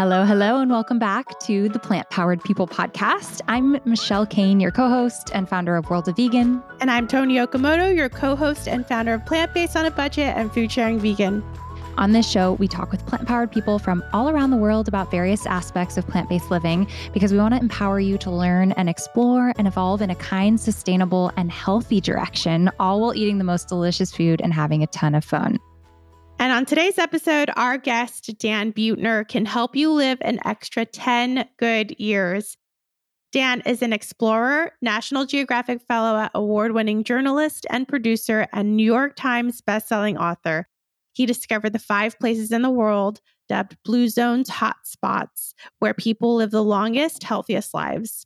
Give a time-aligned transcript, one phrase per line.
[0.00, 3.42] Hello, hello, and welcome back to the Plant Powered People podcast.
[3.48, 6.62] I'm Michelle Kane, your co host and founder of World of Vegan.
[6.80, 10.34] And I'm Toni Okamoto, your co host and founder of Plant Based on a Budget
[10.38, 11.44] and Food Sharing Vegan.
[11.98, 15.10] On this show, we talk with plant powered people from all around the world about
[15.10, 18.88] various aspects of plant based living because we want to empower you to learn and
[18.88, 23.68] explore and evolve in a kind, sustainable, and healthy direction, all while eating the most
[23.68, 25.60] delicious food and having a ton of fun.
[26.40, 31.46] And on today's episode, our guest, Dan Buettner, can help you live an extra 10
[31.58, 32.56] good years.
[33.30, 39.16] Dan is an explorer, National Geographic Fellow, award winning journalist and producer, and New York
[39.16, 40.66] Times bestselling author.
[41.12, 46.52] He discovered the five places in the world dubbed Blue Zones hotspots, where people live
[46.52, 48.24] the longest, healthiest lives.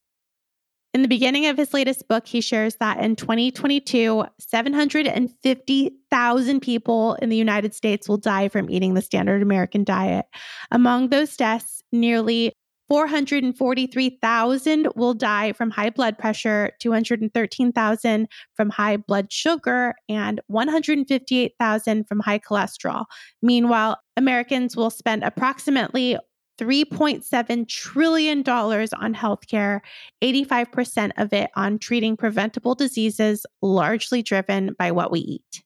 [0.95, 7.30] In the beginning of his latest book, he shares that in 2022, 750,000 people in
[7.30, 10.27] the United States will die from eating the standard American diet.
[10.70, 12.53] Among those deaths, nearly
[12.87, 22.20] 443,000 will die from high blood pressure, 213,000 from high blood sugar, and 158,000 from
[22.20, 23.06] high cholesterol.
[23.42, 26.19] Meanwhile, Americans will spend approximately
[26.58, 29.80] $3.7 trillion on healthcare,
[30.22, 35.62] 85% of it on treating preventable diseases, largely driven by what we eat.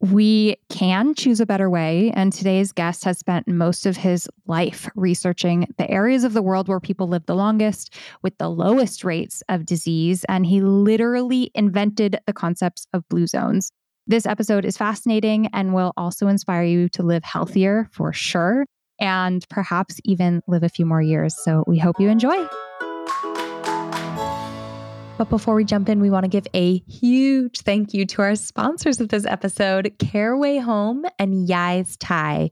[0.00, 2.10] We can choose a better way.
[2.16, 6.66] And today's guest has spent most of his life researching the areas of the world
[6.66, 10.24] where people live the longest with the lowest rates of disease.
[10.28, 13.70] And he literally invented the concepts of blue zones.
[14.08, 18.66] This episode is fascinating and will also inspire you to live healthier for sure
[19.02, 21.36] and perhaps even live a few more years.
[21.36, 22.46] So we hope you enjoy.
[25.18, 28.36] But before we jump in, we want to give a huge thank you to our
[28.36, 32.50] sponsors of this episode, Caraway Home and Yai's Thai.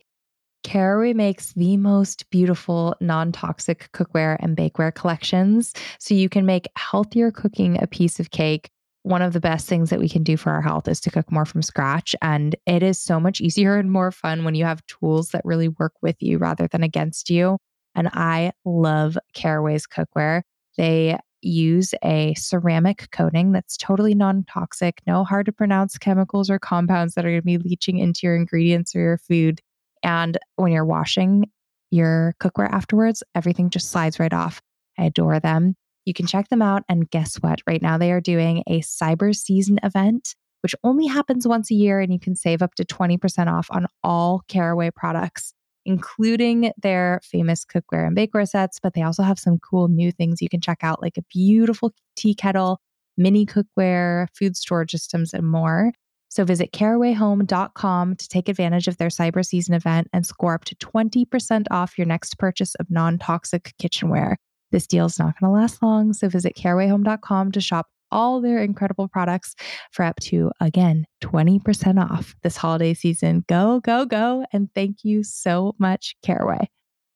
[0.63, 6.69] Caraway makes the most beautiful non toxic cookware and bakeware collections, so you can make
[6.77, 8.71] healthier cooking a piece of cake
[9.03, 11.31] one of the best things that we can do for our health is to cook
[11.33, 12.15] more from scratch.
[12.21, 15.69] And it is so much easier and more fun when you have tools that really
[15.69, 17.59] work with you rather than against you.
[17.95, 20.43] And I love Caraway's cookware.
[20.77, 26.59] They use a ceramic coating that's totally non toxic, no hard to pronounce chemicals or
[26.59, 29.61] compounds that are going to be leaching into your ingredients or your food.
[30.03, 31.51] And when you're washing
[31.91, 34.61] your cookware afterwards, everything just slides right off.
[34.99, 35.77] I adore them.
[36.05, 36.83] You can check them out.
[36.89, 37.61] And guess what?
[37.67, 42.01] Right now, they are doing a cyber season event, which only happens once a year,
[42.01, 45.53] and you can save up to 20% off on all Caraway products,
[45.85, 48.79] including their famous cookware and bakeware sets.
[48.81, 51.93] But they also have some cool new things you can check out, like a beautiful
[52.17, 52.81] tea kettle,
[53.17, 55.93] mini cookware, food storage systems, and more.
[56.31, 60.77] So visit carawayhome.com to take advantage of their cyber season event and score up to
[60.77, 64.39] 20% off your next purchase of non toxic kitchenware.
[64.71, 68.59] This deal is not going to last long, so visit carawayhome.com to shop all their
[68.59, 69.55] incredible products
[69.93, 73.45] for up to, again, 20% off this holiday season.
[73.49, 74.45] Go, go, go.
[74.53, 76.69] And thank you so much, Caraway.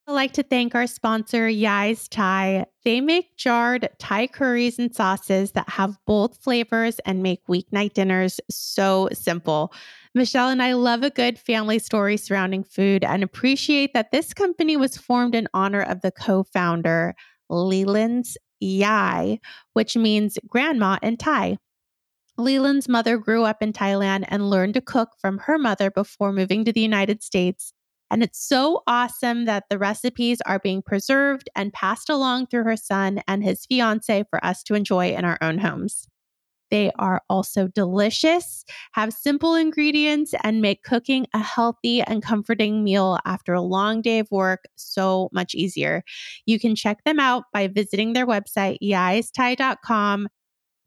[0.06, 2.66] I'd like to thank our sponsor, Yai's Thai.
[2.84, 8.38] They make jarred Thai curries and sauces that have bold flavors and make weeknight dinners
[8.50, 9.72] so simple.
[10.14, 14.76] Michelle and I love a good family story surrounding food and appreciate that this company
[14.76, 17.14] was formed in honor of the co founder,
[17.48, 19.38] Leland's Yai,
[19.74, 21.58] which means grandma in Thai.
[22.36, 26.64] Leland's mother grew up in Thailand and learned to cook from her mother before moving
[26.64, 27.72] to the United States.
[28.10, 32.76] And it's so awesome that the recipes are being preserved and passed along through her
[32.76, 36.06] son and his fiance for us to enjoy in our own homes.
[36.74, 38.64] They are also delicious,
[38.94, 44.18] have simple ingredients, and make cooking a healthy and comforting meal after a long day
[44.18, 46.02] of work so much easier.
[46.46, 50.26] You can check them out by visiting their website, yaisthai.com.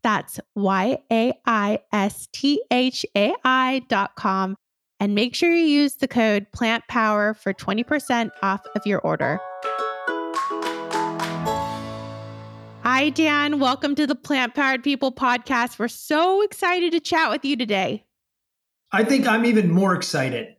[0.04, 4.58] That's Y A I S T H A I.com.
[5.00, 9.40] And make sure you use the code Plant Power for 20% off of your order.
[12.98, 13.60] Hi, Dan.
[13.60, 15.78] Welcome to the Plant Powered People podcast.
[15.78, 18.04] We're so excited to chat with you today.
[18.92, 20.56] I think I'm even more excited.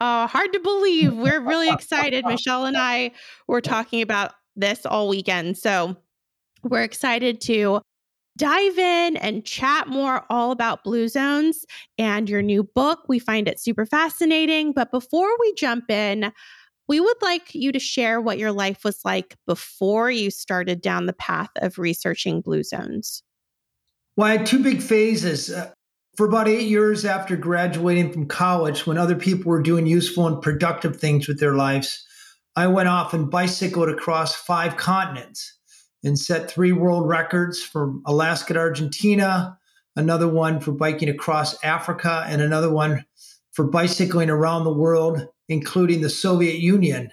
[0.00, 1.14] Uh, hard to believe.
[1.14, 2.24] We're really excited.
[2.28, 3.10] Michelle and I
[3.48, 5.58] were talking about this all weekend.
[5.58, 5.96] So
[6.62, 7.80] we're excited to
[8.38, 11.66] dive in and chat more all about blue zones
[11.98, 13.00] and your new book.
[13.08, 14.74] We find it super fascinating.
[14.74, 16.32] But before we jump in,
[16.88, 21.06] we would like you to share what your life was like before you started down
[21.06, 23.22] the path of researching blue zones.
[24.16, 25.50] Well, I had two big phases.
[25.50, 25.72] Uh,
[26.16, 30.40] for about eight years after graduating from college, when other people were doing useful and
[30.40, 32.06] productive things with their lives,
[32.54, 35.58] I went off and bicycled across five continents
[36.04, 39.58] and set three world records from Alaska to Argentina,
[39.96, 43.04] another one for biking across Africa, and another one
[43.52, 47.10] for bicycling around the world, including the Soviet Union,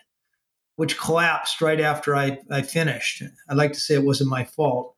[0.75, 3.23] which collapsed right after I, I finished.
[3.49, 4.95] I'd like to say it wasn't my fault.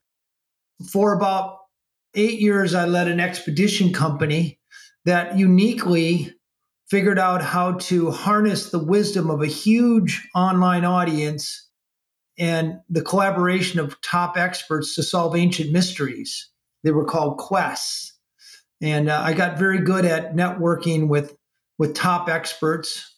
[0.92, 1.58] For about
[2.16, 4.60] eight years, I led an expedition company
[5.06, 6.34] that uniquely
[6.90, 11.70] figured out how to harness the wisdom of a huge online audience
[12.38, 16.50] and the collaboration of top experts to solve ancient mysteries.
[16.84, 18.18] They were called quests.
[18.82, 21.36] And uh, I got very good at networking with,
[21.78, 23.13] with top experts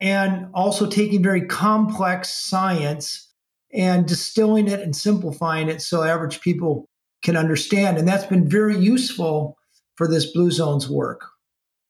[0.00, 3.32] and also taking very complex science
[3.72, 6.86] and distilling it and simplifying it so average people
[7.22, 7.98] can understand.
[7.98, 9.56] And that's been very useful
[9.96, 11.26] for this Blue Zones work,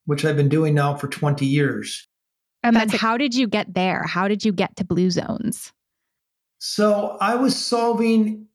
[0.06, 2.06] which I've been doing now for 20 years.
[2.62, 4.02] And then how did you get there?
[4.02, 5.72] How did you get to Blue Zones?
[6.58, 8.46] So I was solving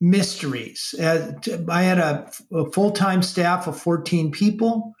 [0.00, 0.94] mysteries.
[1.00, 4.92] I had a, a full time staff of 14 people,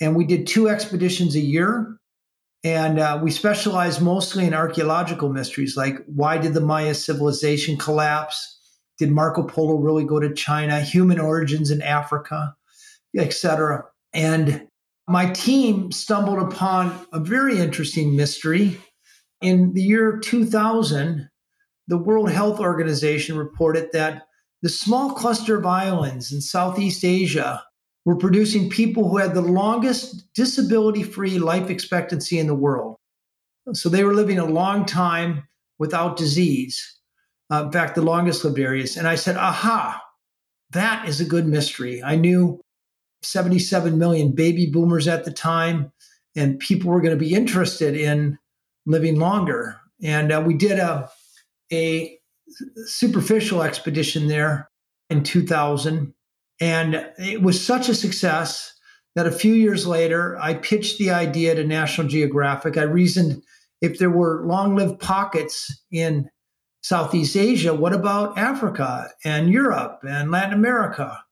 [0.00, 1.97] and we did two expeditions a year.
[2.64, 8.56] And uh, we specialize mostly in archaeological mysteries, like why did the Maya civilization collapse?
[8.98, 10.80] Did Marco Polo really go to China?
[10.80, 12.54] Human origins in Africa,
[13.16, 13.84] etc.
[14.12, 14.66] And
[15.06, 18.78] my team stumbled upon a very interesting mystery.
[19.40, 21.30] In the year 2000,
[21.86, 24.24] the World Health Organization reported that
[24.62, 27.62] the small cluster of islands in Southeast Asia
[28.08, 32.96] were producing people who had the longest disability free life expectancy in the world.
[33.74, 35.46] So they were living a long time
[35.78, 36.98] without disease.
[37.52, 38.96] Uh, in fact, the longest lived areas.
[38.96, 40.00] And I said, aha,
[40.70, 42.02] that is a good mystery.
[42.02, 42.62] I knew
[43.24, 45.92] 77 million baby boomers at the time,
[46.34, 48.38] and people were going to be interested in
[48.86, 49.82] living longer.
[50.02, 51.10] And uh, we did a,
[51.70, 52.18] a
[52.86, 54.70] superficial expedition there
[55.10, 56.14] in 2000.
[56.60, 58.74] And it was such a success
[59.14, 62.76] that a few years later, I pitched the idea to National Geographic.
[62.76, 63.42] I reasoned
[63.80, 66.28] if there were long lived pockets in
[66.82, 71.22] Southeast Asia, what about Africa and Europe and Latin America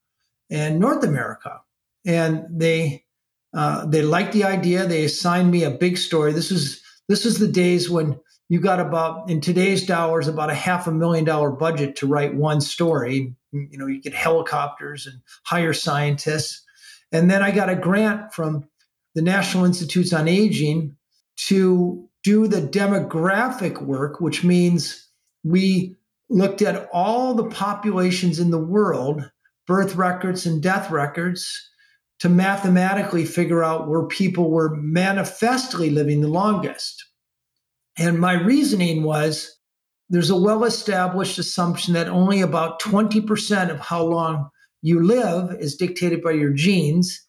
[0.50, 1.60] and North America?
[2.04, 3.04] And they
[3.56, 4.86] uh, they liked the idea.
[4.86, 6.32] They assigned me a big story.
[6.32, 8.18] This is this is the days when
[8.48, 12.34] you got about in today's dollars about a half a million dollar budget to write
[12.34, 16.62] one story you know you get helicopters and hire scientists.
[17.12, 18.68] And then i got a grant from
[19.14, 20.96] the national institutes on aging
[21.48, 25.08] to do the demographic work which means
[25.44, 25.96] we
[26.28, 29.30] looked at all the populations in the world
[29.66, 31.70] birth records and death records
[32.18, 37.04] to mathematically figure out where people were manifestly living the longest.
[37.98, 39.55] And my reasoning was
[40.08, 44.48] there's a well established assumption that only about 20% of how long
[44.82, 47.22] you live is dictated by your genes.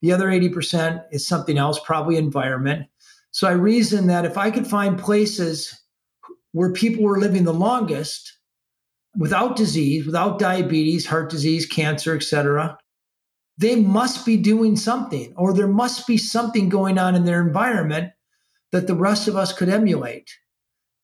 [0.00, 2.86] The other 80% is something else, probably environment.
[3.30, 5.78] So I reasoned that if I could find places
[6.52, 8.38] where people were living the longest
[9.16, 12.78] without disease, without diabetes, heart disease, cancer, etc.,
[13.58, 18.12] they must be doing something, or there must be something going on in their environment
[18.72, 20.30] that the rest of us could emulate.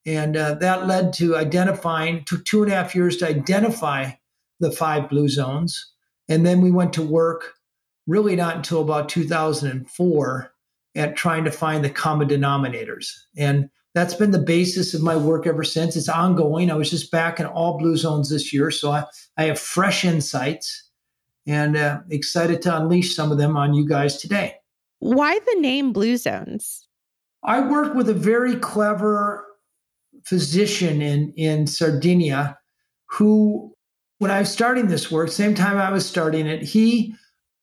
[0.06, 4.12] And uh, that led to identifying, took two and a half years to identify
[4.60, 5.92] the five blue zones.
[6.28, 7.54] And then we went to work
[8.06, 10.52] really not until about 2004
[10.96, 13.12] at trying to find the common denominators.
[13.36, 15.96] And that's been the basis of my work ever since.
[15.96, 16.70] It's ongoing.
[16.70, 18.70] I was just back in all blue zones this year.
[18.70, 19.04] So I,
[19.36, 20.88] I have fresh insights
[21.46, 24.54] and uh, excited to unleash some of them on you guys today.
[25.00, 26.86] Why the name Blue Zones?
[27.42, 29.46] I work with a very clever
[30.28, 32.58] physician in, in Sardinia
[33.10, 33.74] who,
[34.18, 37.14] when I was starting this work, same time I was starting it, he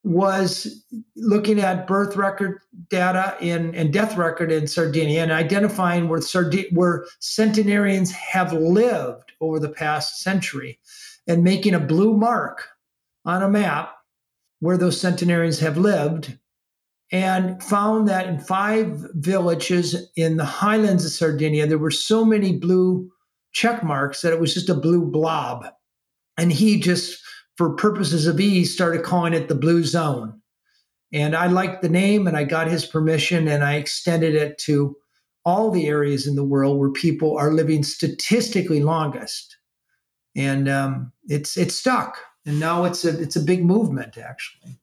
[0.03, 0.83] was
[1.15, 6.69] looking at birth record data in, and death record in Sardinia and identifying where, Sardi-
[6.71, 10.79] where centenarians have lived over the past century
[11.27, 12.67] and making a blue mark
[13.25, 13.95] on a map
[14.59, 16.37] where those centenarians have lived
[17.11, 22.57] and found that in five villages in the highlands of Sardinia, there were so many
[22.57, 23.09] blue
[23.53, 25.65] check marks that it was just a blue blob.
[26.37, 27.21] And he just,
[27.57, 30.41] for purposes of ease, started calling it the blue zone.
[31.13, 34.95] And I liked the name and I got his permission and I extended it to
[35.45, 39.55] all the areas in the world where people are living statistically longest.
[40.35, 42.17] And um, it's it's stuck.
[42.45, 44.79] And now it's a it's a big movement actually.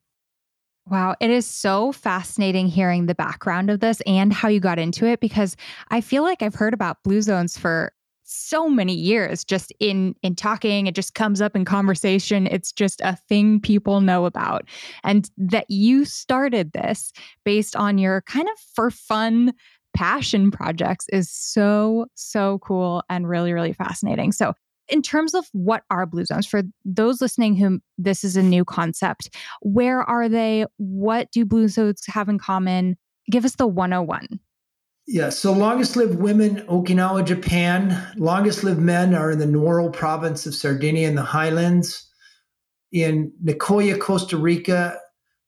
[0.85, 5.05] Wow, it is so fascinating hearing the background of this and how you got into
[5.05, 5.55] it because
[5.89, 7.93] I feel like I've heard about blue zones for
[8.25, 10.87] so many years just in in talking.
[10.87, 12.47] It just comes up in conversation.
[12.47, 14.67] It's just a thing people know about.
[15.03, 17.13] And that you started this
[17.45, 19.53] based on your kind of for fun
[19.95, 24.31] passion projects is so so cool and really really fascinating.
[24.31, 24.53] So
[24.89, 28.65] in terms of what are blue zones for those listening whom this is a new
[28.65, 29.29] concept
[29.61, 32.97] where are they what do blue zones have in common
[33.29, 34.39] give us the 101
[35.05, 38.01] yeah, so longest lived women, Okinawa, Japan.
[38.15, 42.09] Longest lived men are in the Nuoro province of Sardinia in the highlands.
[42.93, 44.97] In Nicoya, Costa Rica,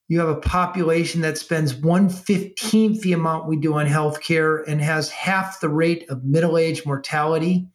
[0.08, 5.10] you have a population that spends 115th the amount we do on healthcare and has
[5.10, 7.68] half the rate of middle age mortality.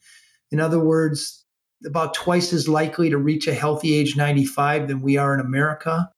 [0.52, 1.39] In other words,
[1.86, 6.10] about twice as likely to reach a healthy age 95 than we are in America.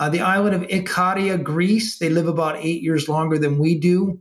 [0.00, 4.20] Uh, the island of Ikaria, Greece, they live about eight years longer than we do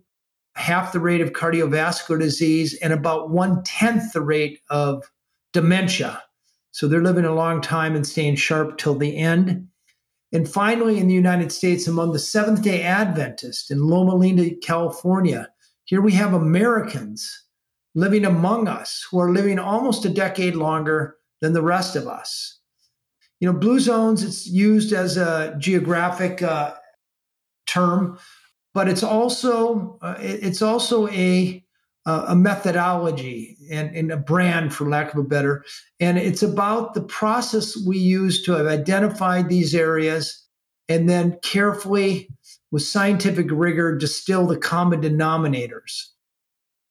[0.56, 5.03] half the rate of cardiovascular disease and about one tenth the rate of
[5.51, 6.22] dementia.
[6.72, 9.68] So they're living a long time and staying sharp till the end.
[10.32, 15.50] And finally, in the United States, among the Seventh day Adventists in Loma Linda, California,
[15.86, 17.43] here we have Americans
[17.96, 22.60] living among us who are living almost a decade longer than the rest of us.
[23.40, 26.74] You know, blue zones, it's used as a geographic uh,
[27.68, 28.18] term
[28.74, 31.64] but it's also uh, it's also a
[32.06, 35.64] a methodology and, and, a brand, for lack of a better.
[36.02, 40.46] And it's about the process we use to have identified these areas
[40.90, 42.28] and then carefully,
[42.72, 46.08] with scientific rigor, distill the common denominators.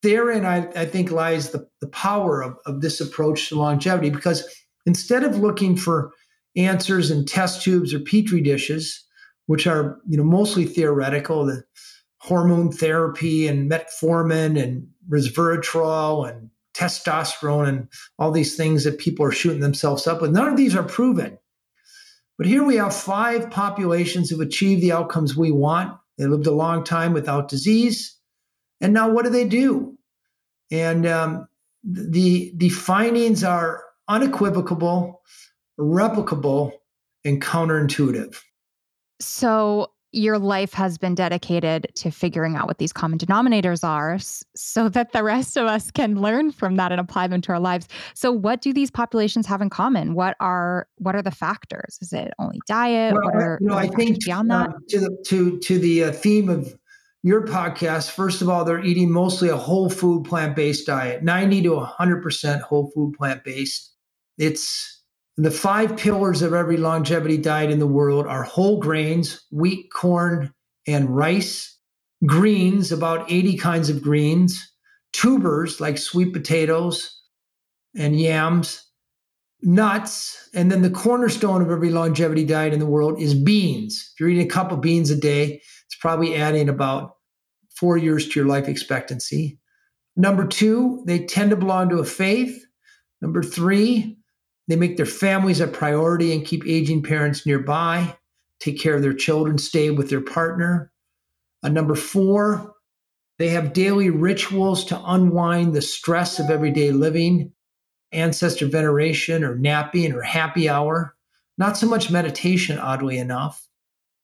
[0.03, 4.45] Therein, I, I think, lies the, the power of, of this approach to longevity because
[4.85, 6.13] instead of looking for
[6.57, 9.05] answers in test tubes or petri dishes,
[9.47, 11.63] which are you know mostly theoretical, the
[12.19, 19.33] hormone therapy and metformin and resveratrol and testosterone and all these things that people are
[19.33, 20.31] shooting themselves up with.
[20.31, 21.39] None of these are proven.
[22.39, 25.97] But here we have five populations who've achieved the outcomes we want.
[26.17, 28.17] They lived a long time without disease.
[28.83, 29.97] And now what do they do?
[30.71, 31.47] And um,
[31.85, 35.23] the, the findings are unequivocal,
[35.79, 36.73] replicable,
[37.25, 38.37] and counterintuitive.
[39.21, 44.19] So your life has been dedicated to figuring out what these common denominators are
[44.55, 47.61] so that the rest of us can learn from that and apply them to our
[47.61, 47.89] lives.
[48.15, 50.15] So what do these populations have in common?
[50.15, 51.99] What are what are the factors?
[52.03, 53.15] Is it only diet?
[53.15, 54.69] Well, what are, you know, I think beyond that?
[54.69, 56.77] Uh, to the to to the uh, theme of
[57.23, 61.71] your podcast, first of all, they're eating mostly a whole food plant-based diet, 90 to
[61.71, 63.95] 100% whole food plant-based.
[64.39, 65.03] It's
[65.37, 70.53] the five pillars of every longevity diet in the world are whole grains, wheat, corn,
[70.87, 71.79] and rice,
[72.27, 74.73] greens, about 80 kinds of greens,
[75.13, 77.21] tubers like sweet potatoes
[77.97, 78.85] and yams,
[79.63, 84.11] nuts, and then the cornerstone of every longevity diet in the world is beans.
[84.13, 85.63] If you're eating a cup of beans a day,
[86.03, 87.15] probably adding about
[87.77, 89.57] four years to your life expectancy.
[90.17, 92.67] Number two, they tend to belong to a faith.
[93.21, 94.19] Number three,
[94.67, 98.17] they make their families a priority and keep aging parents nearby,
[98.59, 100.91] take care of their children, stay with their partner.
[101.63, 102.75] Uh, number four,
[103.39, 107.53] they have daily rituals to unwind the stress of everyday living,
[108.11, 111.15] ancestor veneration or napping or happy hour.
[111.59, 113.69] Not so much meditation, oddly enough.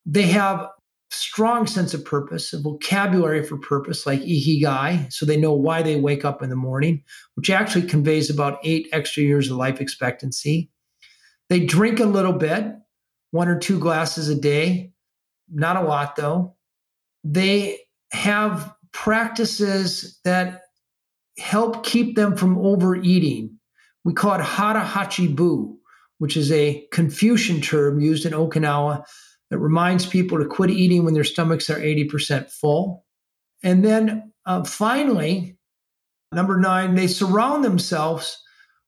[0.05, 0.67] They have
[1.11, 5.97] strong sense of purpose, a vocabulary for purpose like ikigai, so they know why they
[5.97, 7.03] wake up in the morning,
[7.35, 10.71] which actually conveys about eight extra years of life expectancy.
[11.49, 12.67] They drink a little bit,
[13.31, 14.93] one or two glasses a day,
[15.51, 16.57] not a lot though.
[17.25, 17.79] They
[18.13, 20.63] have practices that
[21.39, 23.59] help keep them from overeating.
[24.05, 25.77] We call it hara hachi bu,
[26.19, 29.05] which is a Confucian term used in Okinawa
[29.51, 33.05] that reminds people to quit eating when their stomachs are 80% full.
[33.63, 35.57] And then uh, finally,
[36.33, 38.43] number nine, they surround themselves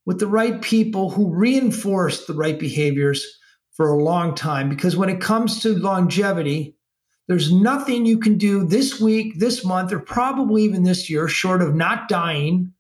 [0.07, 3.27] with the right people who reinforce the right behaviors
[3.73, 4.69] for a long time.
[4.69, 6.77] Because when it comes to longevity,
[7.29, 11.63] there's nothing you can do this week, this month, or probably even this year, short
[11.63, 12.73] of not dying,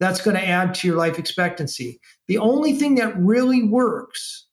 [0.00, 2.00] that's going to add to your life expectancy.
[2.26, 4.43] The only thing that really works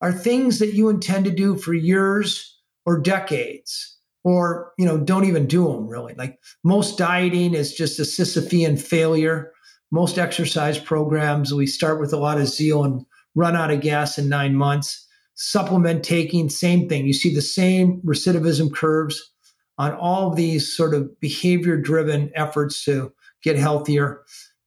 [0.00, 5.24] are things that you intend to do for years or decades or you know don't
[5.24, 9.52] even do them really like most dieting is just a sisyphean failure
[9.90, 14.18] most exercise programs we start with a lot of zeal and run out of gas
[14.18, 17.06] in nine months supplement taking, same thing.
[17.06, 19.32] You see the same recidivism curves
[19.78, 23.12] on all these sort of behavior driven efforts to
[23.44, 24.24] get healthier.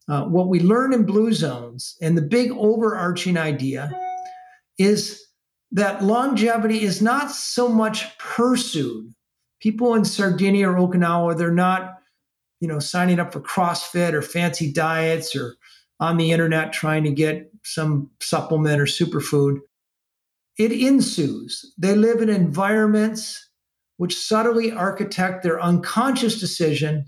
[0.08, 3.92] Uh, what we learn in blue zones and the big overarching idea
[4.78, 5.26] is
[5.72, 9.14] that longevity is not so much pursued.
[9.62, 11.98] People in Sardinia or Okinawa, they're not,
[12.60, 15.56] you know, signing up for CrossFit or fancy diets or
[16.00, 19.60] on the internet trying to get some supplement or superfood.
[20.58, 21.74] It ensues.
[21.78, 23.50] They live in environments
[23.98, 27.06] which subtly architect their unconscious decision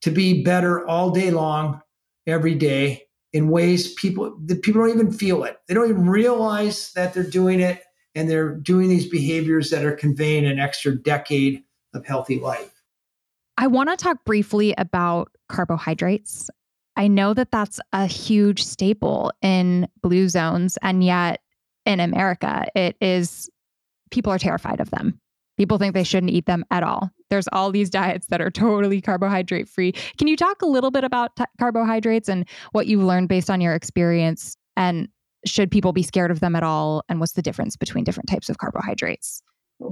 [0.00, 1.80] to be better all day long,
[2.26, 3.02] every day,
[3.32, 5.58] in ways people that people don't even feel it.
[5.66, 7.82] They don't even realize that they're doing it,
[8.14, 11.62] and they're doing these behaviors that are conveying an extra decade
[11.94, 12.82] of healthy life.
[13.58, 16.50] I want to talk briefly about carbohydrates.
[16.96, 21.40] I know that that's a huge staple in blue zones, and yet
[21.86, 23.48] in America, it is
[24.10, 25.18] people are terrified of them.
[25.62, 27.08] People think they shouldn't eat them at all.
[27.30, 29.92] There's all these diets that are totally carbohydrate free.
[30.18, 33.60] Can you talk a little bit about t- carbohydrates and what you've learned based on
[33.60, 34.56] your experience?
[34.76, 35.06] And
[35.46, 37.04] should people be scared of them at all?
[37.08, 39.40] And what's the difference between different types of carbohydrates?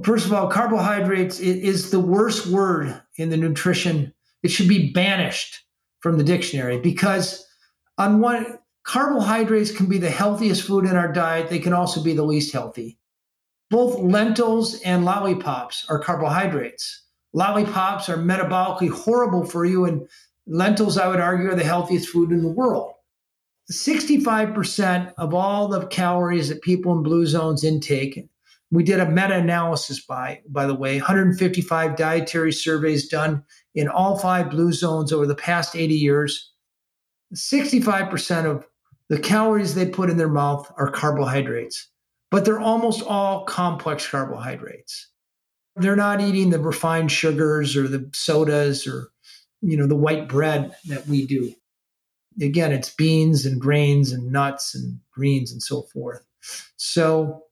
[0.03, 4.13] First of all, carbohydrates is the worst word in the nutrition.
[4.43, 5.57] It should be banished
[6.01, 7.47] from the dictionary because
[7.97, 11.49] on one carbohydrates can be the healthiest food in our diet.
[11.49, 12.97] They can also be the least healthy.
[13.71, 17.03] Both lentils and lollipops are carbohydrates.
[17.31, 20.09] Lollipops are metabolically horrible for you, and
[20.45, 22.91] lentils, I would argue, are the healthiest food in the world.
[23.71, 28.27] 65% of all the calories that people in blue zones intake,
[28.71, 33.41] we did a meta-analysis by, by the way, 155 dietary surveys done
[33.73, 36.51] in all five blue zones over the past 80 years.
[37.33, 38.67] 65% of
[39.07, 41.87] the calories they put in their mouth are carbohydrates
[42.31, 45.09] but they're almost all complex carbohydrates.
[45.75, 49.09] They're not eating the refined sugars or the sodas or
[49.61, 51.53] you know the white bread that we do.
[52.41, 56.23] Again, it's beans and grains and nuts and greens and so forth.
[56.77, 57.43] So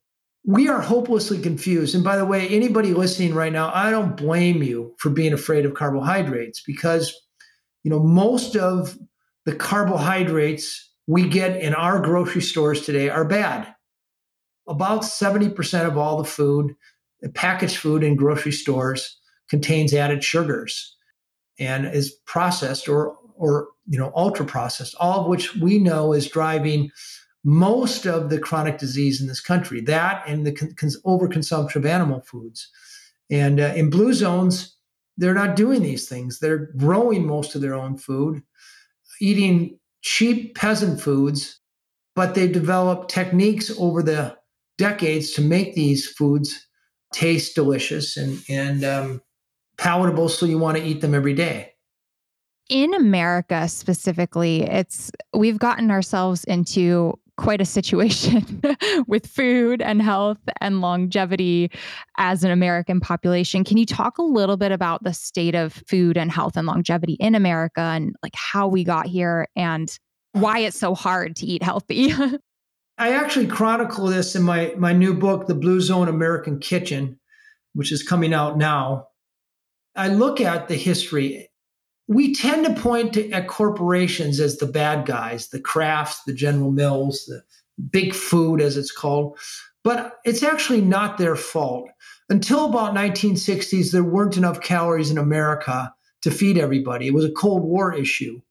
[0.46, 1.94] we are hopelessly confused.
[1.94, 5.66] And by the way, anybody listening right now, I don't blame you for being afraid
[5.66, 7.14] of carbohydrates because
[7.84, 8.98] you know most of
[9.46, 13.74] the carbohydrates we get in our grocery stores today are bad
[14.70, 16.76] about 70% of all the food,
[17.34, 20.96] packaged food in grocery stores contains added sugars
[21.60, 26.28] and is processed or or you know ultra processed all of which we know is
[26.28, 26.90] driving
[27.44, 30.74] most of the chronic disease in this country that and the con-
[31.06, 32.70] overconsumption of animal foods.
[33.30, 34.76] And uh, in blue zones
[35.18, 36.40] they're not doing these things.
[36.40, 38.44] They're growing most of their own food
[39.20, 41.60] eating cheap peasant foods
[42.16, 44.38] but they've developed techniques over the
[44.80, 46.68] decades to make these foods
[47.14, 49.22] taste delicious and and um,
[49.78, 51.74] palatable, so you want to eat them every day.
[52.70, 58.62] In America specifically, it's we've gotten ourselves into quite a situation
[59.08, 61.72] with food and health and longevity
[62.18, 63.64] as an American population.
[63.64, 67.14] Can you talk a little bit about the state of food and health and longevity
[67.14, 69.98] in America and like how we got here and
[70.34, 72.14] why it's so hard to eat healthy?
[73.00, 77.18] I actually chronicle this in my my new book, The Blue Zone American Kitchen,
[77.74, 79.08] which is coming out now.
[79.96, 81.50] I look at the history.
[82.08, 86.72] We tend to point to, at corporations as the bad guys, the Krafts, the General
[86.72, 87.42] Mills, the
[87.90, 89.38] big food, as it's called.
[89.84, 91.90] But it's actually not their fault.
[92.30, 97.08] Until about 1960s, there weren't enough calories in America to feed everybody.
[97.08, 98.42] It was a Cold War issue.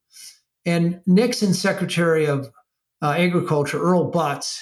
[0.65, 2.51] And Nixon, Secretary of
[3.03, 4.59] uh, agriculture, Earl Butz,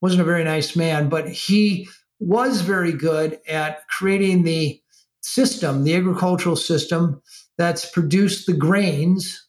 [0.00, 1.88] wasn't a very nice man, but he
[2.20, 4.80] was very good at creating the
[5.20, 7.20] system, the agricultural system
[7.56, 9.46] that's produced the grains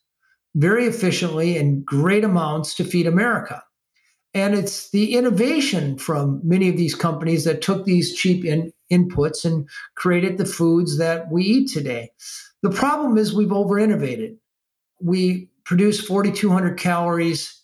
[0.55, 3.63] very efficiently in great amounts to feed America.
[4.33, 9.43] And it's the innovation from many of these companies that took these cheap in, inputs
[9.43, 12.11] and created the foods that we eat today.
[12.61, 14.37] The problem is we've over innovated.
[15.01, 17.58] We produce 4,200 calories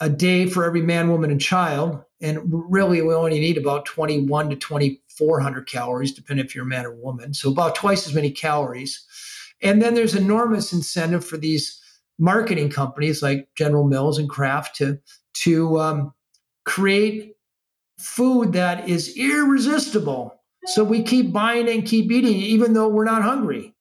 [0.00, 2.02] a day for every man, woman, and child.
[2.20, 6.86] And really, we only need about 21 to 2,400 calories, depending if you're a man
[6.86, 7.34] or woman.
[7.34, 9.04] So, about twice as many calories.
[9.60, 11.80] And then there's enormous incentive for these
[12.18, 14.98] marketing companies like General Mills and Kraft to,
[15.34, 16.14] to um,
[16.64, 17.36] create
[17.98, 20.40] food that is irresistible.
[20.66, 23.74] So we keep buying and keep eating, even though we're not hungry.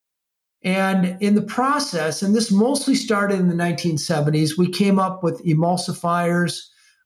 [0.63, 5.43] And in the process, and this mostly started in the 1970s, we came up with
[5.45, 6.59] emulsifiers,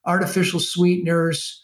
[0.06, 1.62] artificial sweeteners,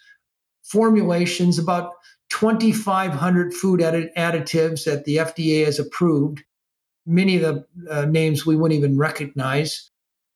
[0.63, 1.93] formulations, about
[2.30, 6.43] 2,500 food additives that the FDA has approved.
[7.06, 9.89] Many of the uh, names we wouldn't even recognize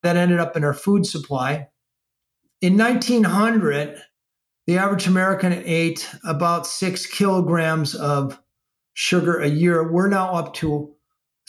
[0.03, 1.67] that ended up in our food supply.
[2.61, 4.01] In 1900,
[4.67, 8.39] the average American ate about six kilograms of
[8.93, 9.91] sugar a year.
[9.91, 10.93] We're now up to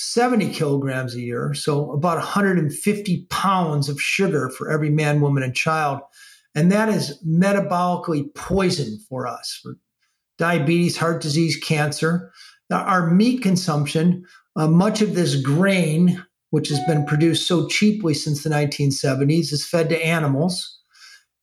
[0.02, 5.54] 70 kilograms a year, so about 150 pounds of sugar for every man, woman, and
[5.54, 6.00] child.
[6.54, 9.76] And that is metabolically poison for us for
[10.38, 12.32] diabetes, heart disease, cancer.
[12.70, 14.24] Our meat consumption,
[14.56, 19.66] uh, much of this grain, which has been produced so cheaply since the 1970s, is
[19.66, 20.80] fed to animals.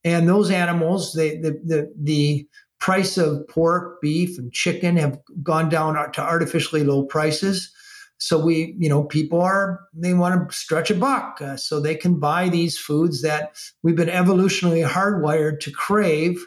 [0.04, 2.48] And those animals, they, the, the, the
[2.80, 7.74] price of pork, beef, and chicken have gone down to artificially low prices.
[8.20, 11.96] So we, you know, people are they want to stretch a buck, uh, so they
[11.96, 16.46] can buy these foods that we've been evolutionarily hardwired to crave,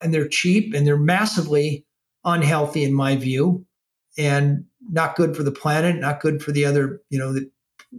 [0.00, 1.84] and they're cheap and they're massively
[2.24, 3.66] unhealthy in my view,
[4.16, 7.50] and not good for the planet, not good for the other, you know, the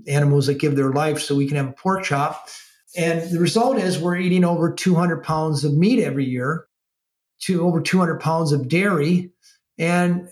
[0.07, 2.47] animals that give their life, so we can have a pork chop.
[2.95, 6.65] And the result is we're eating over 200 pounds of meat every year,
[7.41, 9.31] to over 200 pounds of dairy,
[9.77, 10.29] and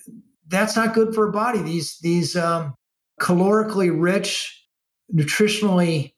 [0.50, 1.62] that's not good for a body.
[1.62, 2.76] These these um,
[3.22, 4.66] calorically rich,
[5.14, 6.14] nutritionally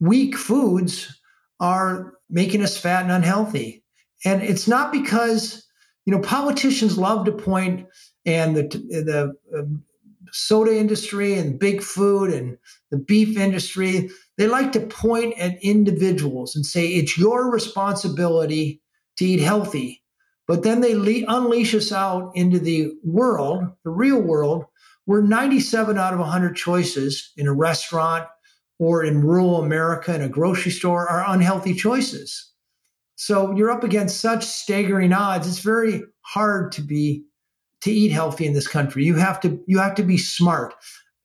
[0.00, 1.20] weak foods
[1.60, 3.84] are making us fat and unhealthy.
[4.24, 5.66] And it's not because
[6.06, 7.86] you know politicians love to point
[8.26, 9.82] and the the um,
[10.32, 12.58] soda industry and big food and
[12.90, 18.80] the beef industry they like to point at individuals and say it's your responsibility
[19.16, 20.02] to eat healthy
[20.46, 24.64] but then they le- unleash us out into the world, the real world,
[25.06, 28.26] where 97 out of 100 choices in a restaurant
[28.78, 32.50] or in rural America in a grocery store are unhealthy choices.
[33.16, 35.46] So you're up against such staggering odds.
[35.46, 37.24] It's very hard to be
[37.82, 39.04] to eat healthy in this country.
[39.04, 40.74] You have to you have to be smart.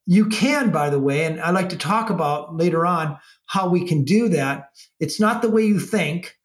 [0.06, 3.86] You can, by the way, and I'd like to talk about later on how we
[3.86, 4.70] can do that.
[5.00, 6.36] It's not the way you think,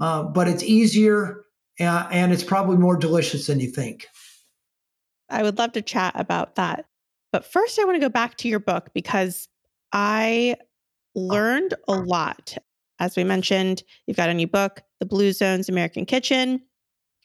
[0.00, 1.42] uh, but it's easier
[1.80, 4.06] uh, and it's probably more delicious than you think.
[5.28, 6.86] I would love to chat about that.
[7.32, 9.48] But first, I want to go back to your book because
[9.92, 10.56] I
[11.14, 12.56] learned a lot.
[12.98, 16.62] As we mentioned, you've got a new book, The Blue Zones American Kitchen.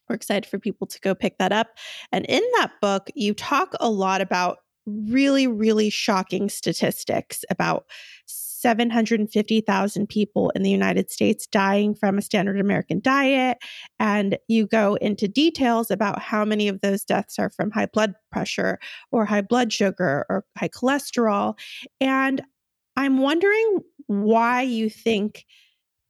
[0.10, 1.68] We're excited for people to go pick that up.
[2.12, 7.86] And in that book, you talk a lot about really, really shocking statistics about
[8.62, 13.58] 750,000 people in the United States dying from a standard American diet.
[14.00, 18.14] And you go into details about how many of those deaths are from high blood
[18.32, 18.80] pressure
[19.12, 21.58] or high blood sugar or high cholesterol.
[22.00, 22.42] And
[22.96, 25.46] I'm wondering why you think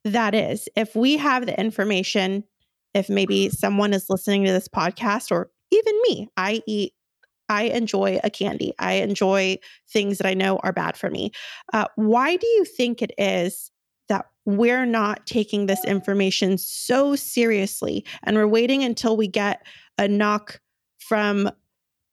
[0.03, 0.67] that is.
[0.75, 2.43] If we have the information,
[2.93, 6.93] if maybe someone is listening to this podcast or even me, I eat
[7.51, 8.73] I enjoy a candy.
[8.79, 9.57] I enjoy
[9.89, 11.31] things that I know are bad for me.
[11.73, 13.71] Uh, why do you think it is
[14.07, 20.07] that we're not taking this information so seriously and we're waiting until we get a
[20.07, 20.61] knock
[20.97, 21.49] from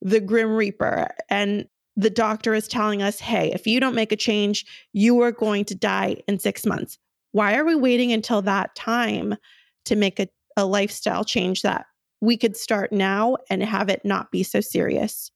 [0.03, 4.17] the Grim Reaper and the doctor is telling us, hey, if you don't make a
[4.17, 6.99] change, you are going to die in six months?
[7.31, 9.37] Why are we waiting until that time
[9.85, 11.87] to make a, a lifestyle change that
[12.21, 15.31] we could start now and have it not be so serious?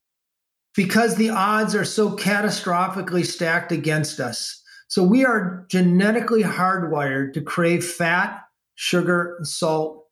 [0.75, 4.63] Because the odds are so catastrophically stacked against us.
[4.89, 8.41] So we are genetically hardwired to crave fat,
[8.75, 10.03] sugar, and salt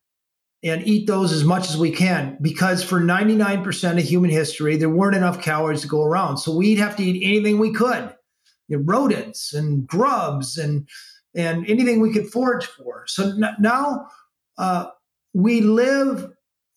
[0.63, 4.91] and eat those as much as we can because for 99% of human history, there
[4.91, 6.37] weren't enough calories to go around.
[6.39, 8.15] So we'd have to eat anything we could
[8.69, 10.89] you know, rodents and grubs and,
[11.35, 13.05] and anything we could forage for.
[13.07, 14.07] So now
[14.59, 14.87] uh,
[15.35, 16.31] we live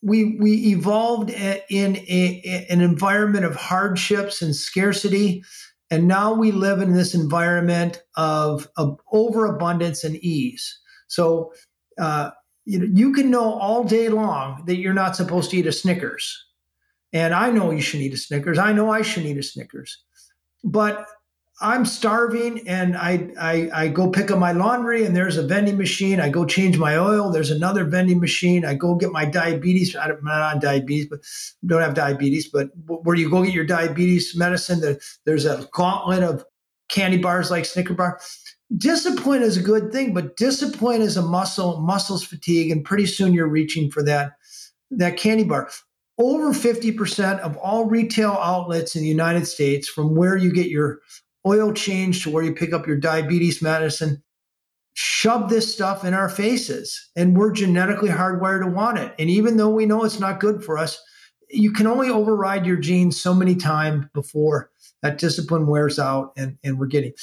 [0.03, 5.43] we we evolved in a, an environment of hardships and scarcity.
[5.89, 10.79] And now we live in this environment of, of overabundance and ease.
[11.07, 11.53] So
[11.99, 12.31] uh,
[12.65, 15.71] you know you can know all day long that you're not supposed to eat a
[15.71, 16.45] snickers.
[17.13, 18.57] And i know you should eat a snickers.
[18.57, 20.03] I know i should eat a snickers.
[20.63, 21.07] But
[21.61, 25.77] I'm starving and I, I, I go pick up my laundry and there's a vending
[25.77, 26.19] machine.
[26.19, 27.31] I go change my oil.
[27.31, 28.65] There's another vending machine.
[28.65, 29.95] I go get my diabetes.
[29.95, 31.19] I'm not on diabetes, but
[31.65, 32.49] don't have diabetes.
[32.49, 36.43] But where you go get your diabetes medicine, there's a gauntlet of
[36.89, 38.19] candy bars like Snicker bar.
[38.75, 41.79] Discipline is a good thing, but discipline is a muscle.
[41.81, 44.33] Muscles fatigue, and pretty soon you're reaching for that
[44.89, 45.69] that candy bar
[46.17, 50.99] over 50% of all retail outlets in the United States, from where you get your
[51.45, 54.23] oil change to where you pick up your diabetes medicine.
[54.95, 59.13] shove this stuff in our faces and we're genetically hardwired to want it.
[59.17, 61.01] And even though we know it's not good for us,
[61.49, 64.69] you can only override your genes so many times before
[65.01, 67.13] that discipline wears out and, and we're getting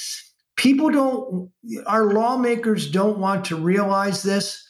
[0.55, 1.49] people don't
[1.87, 4.65] our lawmakers don't want to realize this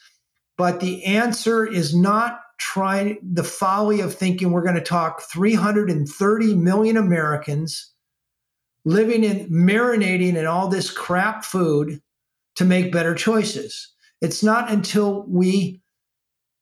[0.58, 6.56] but the answer is not trying the folly of thinking we're going to talk 330
[6.56, 7.91] million americans
[8.86, 12.02] living in marinating in all this crap food
[12.56, 15.82] to make better choices it's not until we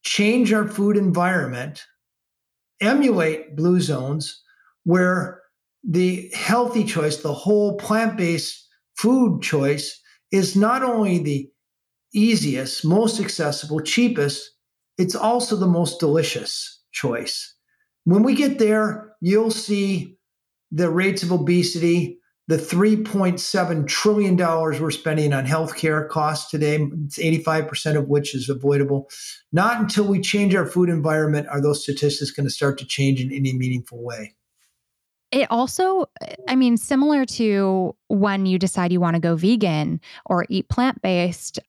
[0.03, 1.85] change our food environment
[2.81, 4.41] emulate blue zones
[4.83, 5.41] where
[5.83, 10.01] the healthy choice, the whole plant based food choice,
[10.31, 11.49] is not only the
[12.13, 14.49] easiest, most accessible, cheapest,
[14.97, 17.55] it's also the most delicious choice.
[18.03, 20.17] When we get there, you'll see
[20.71, 28.07] the rates of obesity, the $3.7 trillion we're spending on healthcare costs today, 85% of
[28.07, 29.07] which is avoidable.
[29.51, 33.21] Not until we change our food environment are those statistics going to start to change
[33.21, 34.35] in any meaningful way.
[35.31, 36.07] It also,
[36.47, 41.03] I mean, similar to when you decide you want to go vegan or eat plant
[41.03, 41.59] based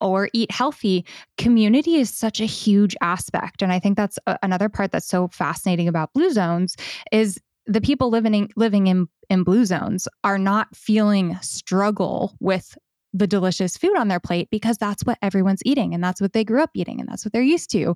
[0.00, 1.04] or eat healthy,
[1.36, 3.60] community is such a huge aspect.
[3.60, 6.74] And I think that's a, another part that's so fascinating about blue zones
[7.12, 12.76] is the people living in, living in, in blue zones are not feeling struggle with
[13.12, 16.44] the delicious food on their plate because that's what everyone's eating and that's what they
[16.44, 17.94] grew up eating and that's what they're used to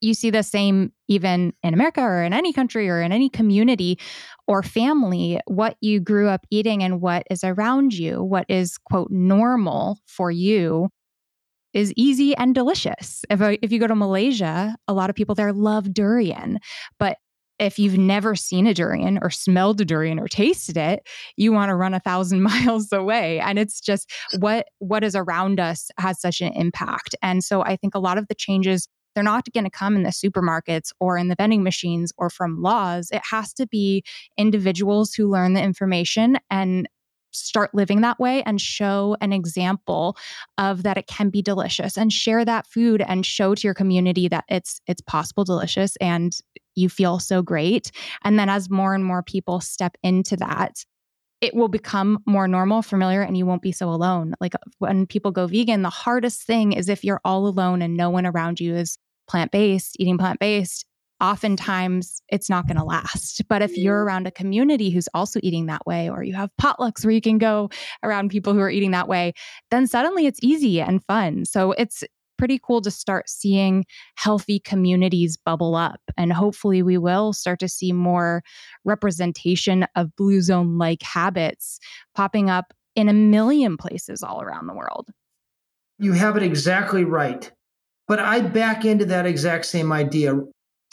[0.00, 3.98] you see the same even in America or in any country or in any community
[4.46, 9.10] or family, what you grew up eating and what is around you, what is quote
[9.10, 10.88] normal for you
[11.74, 13.24] is easy and delicious.
[13.28, 16.60] If, I, if you go to Malaysia, a lot of people there love durian,
[16.98, 17.18] but
[17.58, 21.70] if you've never seen a durian or smelled a durian or tasted it, you want
[21.70, 23.40] to run a thousand miles away.
[23.40, 27.14] And it's just what what is around us has such an impact.
[27.22, 30.04] And so I think a lot of the changes they're not going to come in
[30.04, 33.08] the supermarkets or in the vending machines or from laws.
[33.10, 34.04] It has to be
[34.36, 36.88] individuals who learn the information and
[37.32, 40.16] start living that way and show an example
[40.56, 44.28] of that it can be delicious and share that food and show to your community
[44.28, 46.38] that it's it's possible delicious and
[46.78, 47.90] you feel so great
[48.24, 50.84] and then as more and more people step into that
[51.40, 54.34] it will become more normal, familiar, and you won't be so alone.
[54.40, 57.96] Like uh, when people go vegan, the hardest thing is if you're all alone and
[57.96, 60.84] no one around you is plant based, eating plant based,
[61.20, 63.42] oftentimes it's not going to last.
[63.48, 64.08] But if you're mm-hmm.
[64.08, 67.38] around a community who's also eating that way, or you have potlucks where you can
[67.38, 67.70] go
[68.02, 69.32] around people who are eating that way,
[69.70, 71.44] then suddenly it's easy and fun.
[71.44, 72.02] So it's
[72.38, 76.00] pretty cool to start seeing healthy communities bubble up.
[76.16, 78.42] And hopefully, we will start to see more
[78.84, 81.78] representation of blue zone like habits
[82.14, 85.08] popping up in a million places all around the world.
[85.98, 87.50] You have it exactly right.
[88.06, 90.40] But I back into that exact same idea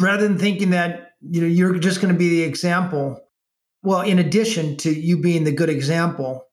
[0.01, 3.21] rather than thinking that you know you're just going to be the example.
[3.84, 6.45] Well, in addition to you being the good example,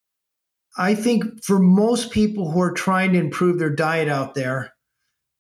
[0.77, 4.73] I think for most people who are trying to improve their diet out there,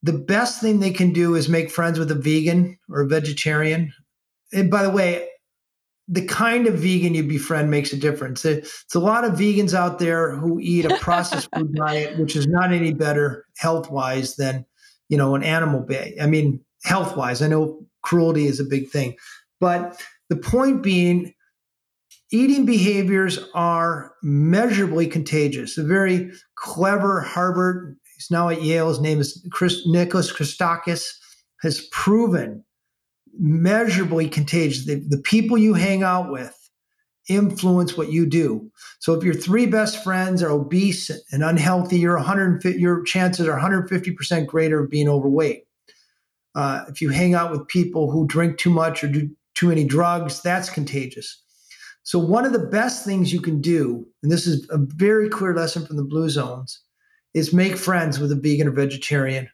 [0.02, 3.92] the best thing they can do is make friends with a vegan or a vegetarian.
[4.52, 5.28] And by the way,
[6.08, 8.44] the kind of vegan you befriend makes a difference.
[8.44, 12.46] It's a lot of vegans out there who eat a processed food diet, which is
[12.46, 14.66] not any better health wise than
[15.12, 16.16] you know, an animal bay.
[16.18, 19.14] I mean, health wise, I know cruelty is a big thing,
[19.60, 21.34] but the point being,
[22.30, 25.76] eating behaviors are measurably contagious.
[25.76, 31.04] A very clever Harvard, he's now at Yale, his name is Chris, Nicholas Christakis,
[31.60, 32.64] has proven
[33.38, 34.84] measurably contagious.
[34.84, 36.58] The, the people you hang out with
[37.28, 38.70] influence what you do.
[38.98, 43.58] So if your three best friends are obese and unhealthy, your 150 your chances are
[43.58, 45.64] 150% greater of being overweight.
[46.54, 49.84] Uh, if you hang out with people who drink too much or do too many
[49.84, 51.42] drugs, that's contagious.
[52.02, 55.54] So one of the best things you can do, and this is a very clear
[55.54, 56.82] lesson from the blue zones,
[57.34, 59.48] is make friends with a vegan or vegetarian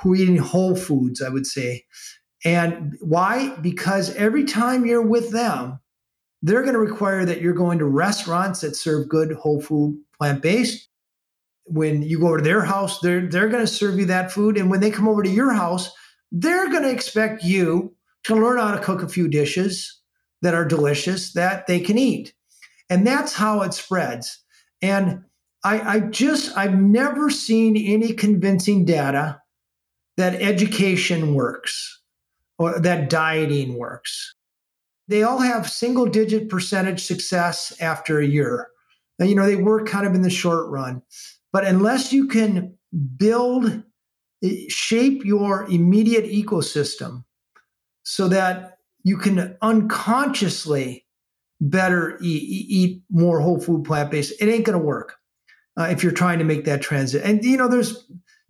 [0.00, 1.84] who are eating whole foods, I would say.
[2.44, 3.56] And why?
[3.56, 5.80] Because every time you're with them,
[6.42, 10.42] they're going to require that you're going to restaurants that serve good whole food plant
[10.42, 10.88] based.
[11.66, 14.70] When you go to their house, they're they're going to serve you that food, and
[14.70, 15.90] when they come over to your house,
[16.30, 20.00] they're going to expect you to learn how to cook a few dishes
[20.42, 22.34] that are delicious that they can eat,
[22.90, 24.44] and that's how it spreads.
[24.82, 25.24] And
[25.64, 29.40] I, I just I've never seen any convincing data
[30.16, 32.00] that education works
[32.58, 34.34] or that dieting works
[35.08, 38.68] they all have single digit percentage success after a year.
[39.20, 41.02] you know, they work kind of in the short run.
[41.52, 42.76] But unless you can
[43.16, 43.82] build,
[44.42, 47.24] eh, shape your immediate ecosystem
[48.02, 51.06] so that you can unconsciously
[51.60, 55.16] better eat, eat more whole food plant based, it ain't going to work
[55.76, 57.22] uh, if you're trying to make that transit.
[57.24, 58.06] And, you know, there's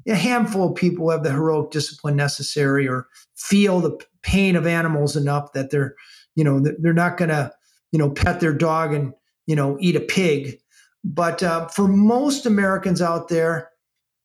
[0.06, 3.06] a handful of people who have the heroic discipline necessary or
[3.36, 5.94] feel the pain of animals enough that they're,
[6.34, 7.50] you know, they're not going to,
[7.92, 9.14] you know, pet their dog and,
[9.46, 10.58] you know, eat a pig.
[11.04, 13.70] But uh, for most Americans out there,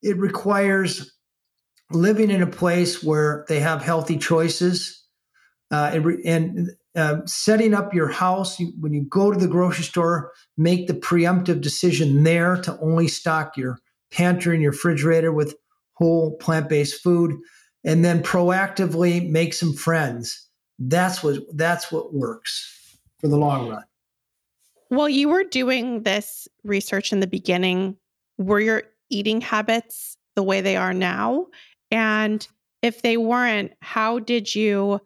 [0.02, 1.14] it requires
[1.92, 5.04] living in a place where they have healthy choices
[5.70, 8.58] uh, and, and uh, setting up your house.
[8.58, 13.08] You, when you go to the grocery store make the preemptive decision there to only
[13.08, 13.78] stock your
[14.10, 15.56] pantry and your refrigerator with
[15.94, 17.36] whole plant-based food
[17.84, 20.48] and then proactively make some friends.
[20.78, 23.84] That's what that's what works for the long run.
[24.88, 27.96] While you were doing this research in the beginning
[28.38, 31.46] were your eating habits the way they are now?
[31.90, 32.46] And
[32.82, 35.00] if they weren't how did you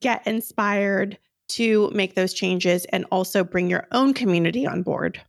[0.00, 5.20] get inspired to make those changes and also bring your own community on board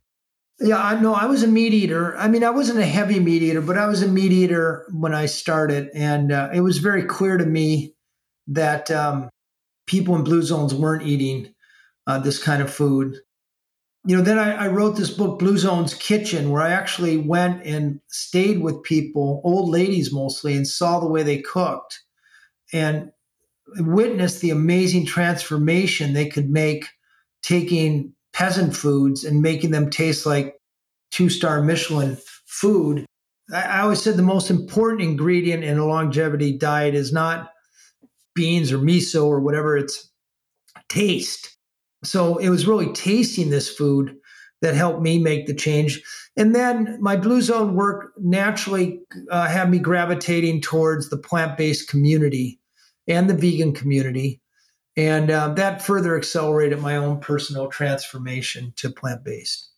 [0.60, 1.14] yeah, I know.
[1.14, 2.16] I was a meat eater.
[2.16, 5.14] I mean, I wasn't a heavy meat eater, but I was a meat eater when
[5.14, 7.94] I started, and uh, it was very clear to me
[8.48, 9.28] that um,
[9.86, 11.54] people in blue zones weren't eating
[12.08, 13.18] uh, this kind of food.
[14.04, 17.64] You know, then I, I wrote this book, Blue Zones Kitchen, where I actually went
[17.64, 22.00] and stayed with people, old ladies mostly, and saw the way they cooked,
[22.72, 23.12] and
[23.76, 26.86] witnessed the amazing transformation they could make
[27.42, 30.54] taking peasant foods and making them taste like
[31.10, 33.06] two star Michelin food.
[33.52, 37.50] I, always said the most important ingredient in a longevity diet is not
[38.34, 40.10] beans or miso or whatever, it's
[40.88, 41.56] taste.
[42.04, 44.16] So it was really tasting this food
[44.60, 46.02] that helped me make the change.
[46.36, 49.00] And then my Blue Zone work naturally
[49.30, 52.60] uh, had me gravitating towards the plant based community
[53.08, 54.40] and the vegan community.
[54.96, 59.70] And uh, that further accelerated my own personal transformation to plant based.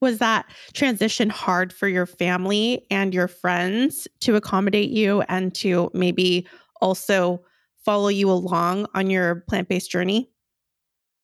[0.00, 5.90] Was that transition hard for your family and your friends to accommodate you and to
[5.92, 6.46] maybe
[6.80, 7.42] also
[7.84, 10.30] follow you along on your plant based journey?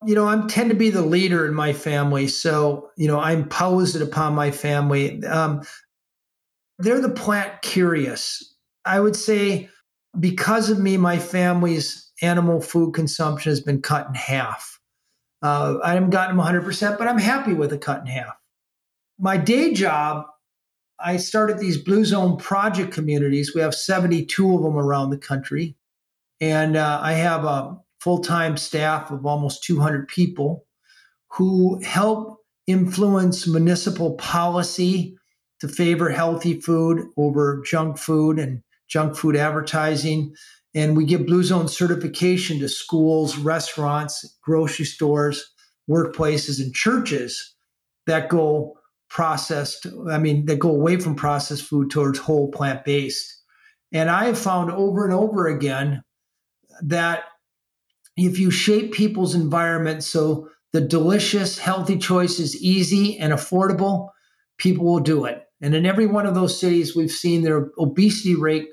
[0.07, 2.27] You know, I tend to be the leader in my family.
[2.27, 5.25] So, you know, I impose it upon my family.
[5.25, 5.63] Um,
[6.79, 8.55] they're the plant curious.
[8.85, 9.69] I would say
[10.19, 14.81] because of me, my family's animal food consumption has been cut in half.
[15.43, 18.35] Uh, I haven't gotten them 100%, but I'm happy with a cut in half.
[19.19, 20.27] My day job,
[20.99, 23.55] I started these Blue Zone project communities.
[23.55, 25.77] We have 72 of them around the country.
[26.41, 30.67] And uh, I have a full time staff of almost 200 people
[31.29, 35.17] who help influence municipal policy
[35.61, 40.35] to favor healthy food over junk food and junk food advertising.
[40.75, 45.45] And we give Blue Zone certification to schools, restaurants, grocery stores,
[45.89, 47.55] workplaces, and churches
[48.07, 48.75] that go
[49.09, 53.43] processed, I mean, that go away from processed food towards whole plant based.
[53.93, 56.03] And I have found over and over again
[56.83, 57.25] that
[58.17, 64.09] if you shape people's environment so the delicious, healthy choice is easy and affordable,
[64.59, 65.44] people will do it.
[65.65, 68.69] And in every one of those cities, we've seen their obesity rate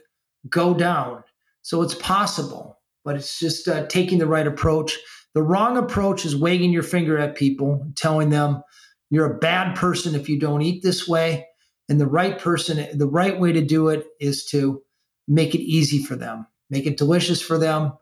[0.50, 1.24] go down
[1.62, 4.98] so it's possible, but it's just uh, taking the right approach.
[5.34, 8.62] The wrong approach is wagging your finger at people, telling them
[9.10, 11.48] you're a bad person if you don't eat this way.
[11.88, 14.82] And the right person, the right way to do it is to
[15.30, 17.94] make it easy for them, make it delicious for them,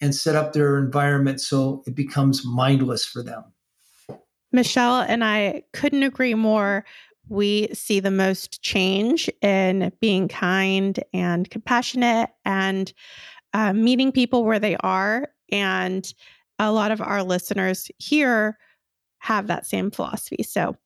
[0.00, 3.44] and set up their environment so it becomes mindless for them.
[4.52, 6.84] Michelle and I couldn't agree more
[7.28, 12.92] we see the most change in being kind and compassionate and
[13.52, 15.28] uh, meeting people where they are.
[15.50, 16.12] And
[16.58, 18.58] a lot of our listeners here
[19.18, 20.42] have that same philosophy.
[20.42, 20.76] So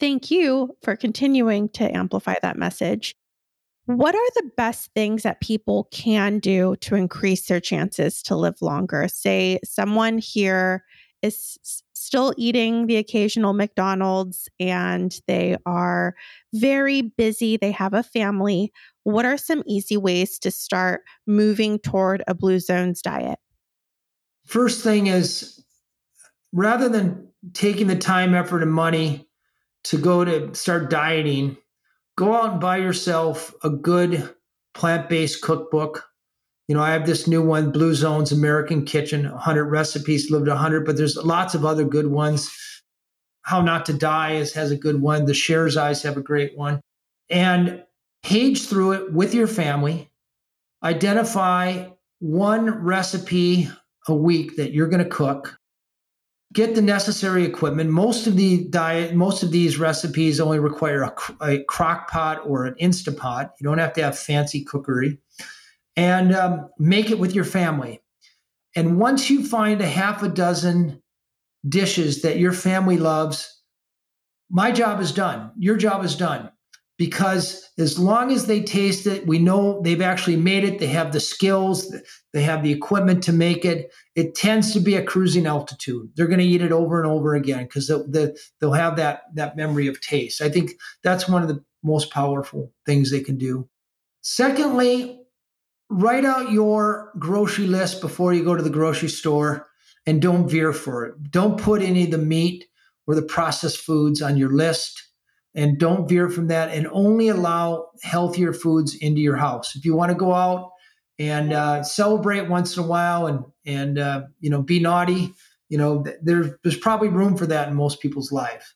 [0.00, 3.14] thank you for continuing to amplify that message.
[3.86, 8.60] What are the best things that people can do to increase their chances to live
[8.60, 9.08] longer?
[9.08, 10.84] Say someone here
[11.22, 11.58] is
[11.94, 16.14] still eating the occasional McDonald's and they are
[16.54, 18.72] very busy, they have a family.
[19.04, 23.38] What are some easy ways to start moving toward a Blue Zones diet?
[24.46, 25.62] First thing is
[26.52, 29.28] rather than taking the time, effort, and money
[29.84, 31.56] to go to start dieting,
[32.16, 34.34] go out and buy yourself a good
[34.74, 36.07] plant based cookbook
[36.68, 40.84] you know, I have this new one, Blue Zones American Kitchen, 100 recipes, lived 100,
[40.84, 42.50] but there's lots of other good ones.
[43.42, 45.24] How Not to Die is, has a good one.
[45.24, 46.82] The Shares Eyes have a great one.
[47.30, 47.82] And
[48.22, 50.10] page through it with your family.
[50.82, 51.86] Identify
[52.18, 53.70] one recipe
[54.06, 55.58] a week that you're going to cook
[56.52, 57.90] get the necessary equipment.
[57.90, 62.64] Most of the diet, most of these recipes only require a, a crock pot or
[62.64, 63.50] an Instapot.
[63.60, 65.18] You don't have to have fancy cookery.
[65.98, 68.00] And um, make it with your family.
[68.76, 71.02] And once you find a half a dozen
[71.68, 73.62] dishes that your family loves,
[74.48, 75.50] my job is done.
[75.58, 76.52] Your job is done
[76.98, 81.12] because as long as they taste it, we know they've actually made it, they have
[81.12, 81.92] the skills,
[82.32, 83.92] they have the equipment to make it.
[84.14, 86.10] It tends to be a cruising altitude.
[86.14, 89.22] They're going to eat it over and over again because the, the, they'll have that,
[89.34, 90.40] that memory of taste.
[90.40, 93.68] I think that's one of the most powerful things they can do.
[94.20, 95.20] Secondly,
[95.90, 99.68] write out your grocery list before you go to the grocery store
[100.06, 101.30] and don't veer for it.
[101.30, 102.66] Don't put any of the meat
[103.06, 105.08] or the processed foods on your list
[105.54, 109.74] and don't veer from that and only allow healthier foods into your house.
[109.74, 110.70] If you want to go out
[111.18, 115.34] and uh, celebrate once in a while and and uh, you know be naughty,
[115.68, 118.74] you know there's there's probably room for that in most people's life.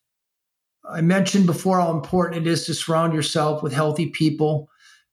[0.90, 4.68] I mentioned before how important it is to surround yourself with healthy people.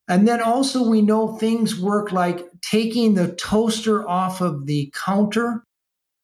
[0.10, 5.64] And then also, we know things work like taking the toaster off of the counter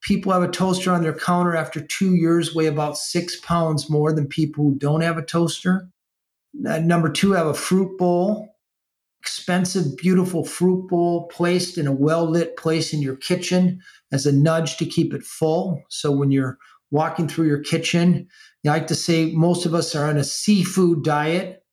[0.06, 4.14] people have a toaster on their counter after two years weigh about six pounds more
[4.14, 5.90] than people who don't have a toaster.
[6.66, 8.48] Uh, number two, have a fruit bowl,
[9.20, 13.82] expensive, beautiful fruit bowl placed in a well lit place in your kitchen
[14.12, 15.82] as a nudge to keep it full.
[15.90, 16.58] So when you're
[16.92, 18.28] walking through your kitchen,
[18.64, 21.64] I like to say most of us are on a seafood diet.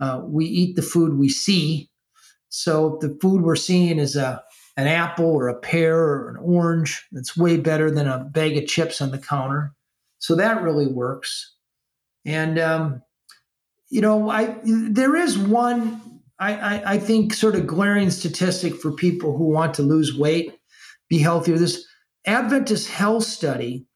[0.00, 1.90] Uh, we eat the food we see.
[2.48, 4.42] So if the food we're seeing is a
[4.76, 7.06] an apple or a pear or an orange.
[7.12, 9.72] That's way better than a bag of chips on the counter.
[10.18, 11.54] So that really works.
[12.24, 13.02] And um,
[13.88, 18.92] you know, I there is one I, I, I think sort of glaring statistic for
[18.92, 20.58] people who want to lose weight,
[21.08, 21.56] be healthier.
[21.56, 21.86] This
[22.26, 23.86] Adventist Health Study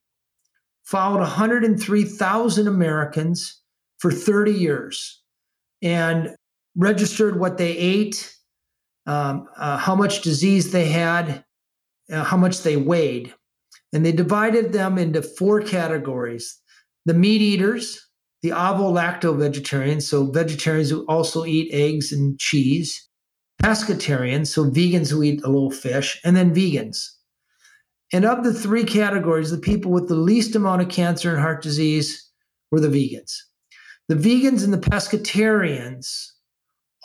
[0.84, 3.60] followed 103,000 Americans
[3.98, 5.20] for 30 years
[5.82, 6.34] and
[6.76, 8.34] registered what they ate
[9.06, 11.44] um, uh, how much disease they had,
[12.12, 13.34] uh, how much they weighed.
[13.92, 16.56] And they divided them into four categories
[17.06, 17.98] the meat eaters,
[18.42, 23.08] the ovo lacto vegetarians, so vegetarians who also eat eggs and cheese,
[23.62, 26.98] pescatarians, so vegans who eat a little fish, and then vegans.
[28.12, 31.62] And of the three categories, the people with the least amount of cancer and heart
[31.62, 32.30] disease
[32.70, 33.32] were the vegans.
[34.10, 36.32] The vegans and the pescatarians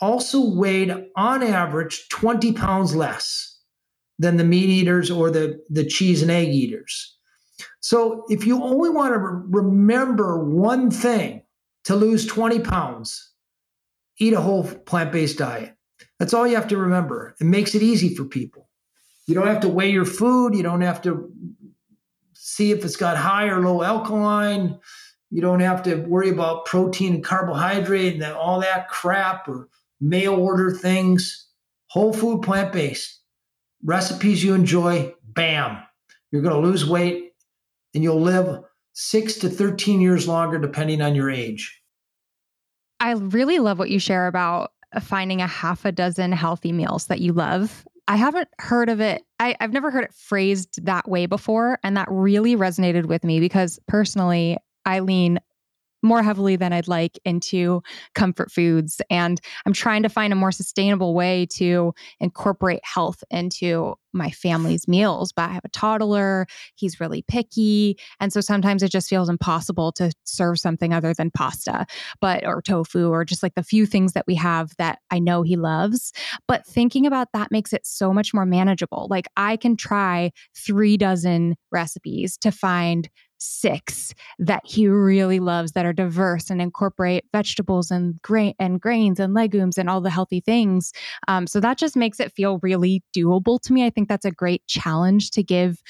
[0.00, 3.60] also weighed on average 20 pounds less
[4.18, 7.16] than the meat eaters or the, the cheese and egg eaters.
[7.78, 11.44] So if you only want to re- remember one thing
[11.84, 13.30] to lose 20 pounds,
[14.18, 15.76] eat a whole plant based diet.
[16.18, 17.36] That's all you have to remember.
[17.40, 18.68] It makes it easy for people.
[19.28, 20.56] You don't have to weigh your food.
[20.56, 21.30] You don't have to
[22.34, 24.80] see if it's got high or low alkaline.
[25.30, 29.68] You don't have to worry about protein and carbohydrate and all that crap or
[30.00, 31.48] mail order things,
[31.88, 33.20] whole food, plant based,
[33.84, 35.78] recipes you enjoy, bam,
[36.30, 37.32] you're going to lose weight
[37.94, 38.62] and you'll live
[38.92, 41.82] six to 13 years longer, depending on your age.
[43.00, 47.20] I really love what you share about finding a half a dozen healthy meals that
[47.20, 47.86] you love.
[48.08, 49.22] I haven't heard of it.
[49.40, 51.78] I, have never heard it phrased that way before.
[51.82, 55.40] And that really resonated with me because personally, I lean
[56.02, 57.82] more heavily than I'd like into
[58.14, 59.00] comfort foods.
[59.10, 64.88] And I'm trying to find a more sustainable way to incorporate health into my family's
[64.88, 65.32] meals.
[65.32, 67.98] But I have a toddler, he's really picky.
[68.20, 71.86] And so sometimes it just feels impossible to serve something other than pasta,
[72.20, 75.42] but or tofu, or just like the few things that we have that I know
[75.42, 76.12] he loves.
[76.48, 79.06] But thinking about that makes it so much more manageable.
[79.10, 83.08] Like I can try three dozen recipes to find
[83.38, 89.20] six that he really loves that are diverse and incorporate vegetables and grain and grains
[89.20, 90.92] and legumes and all the healthy things.
[91.28, 93.84] Um, so that just makes it feel really doable to me.
[93.84, 95.82] I think that's a great challenge to give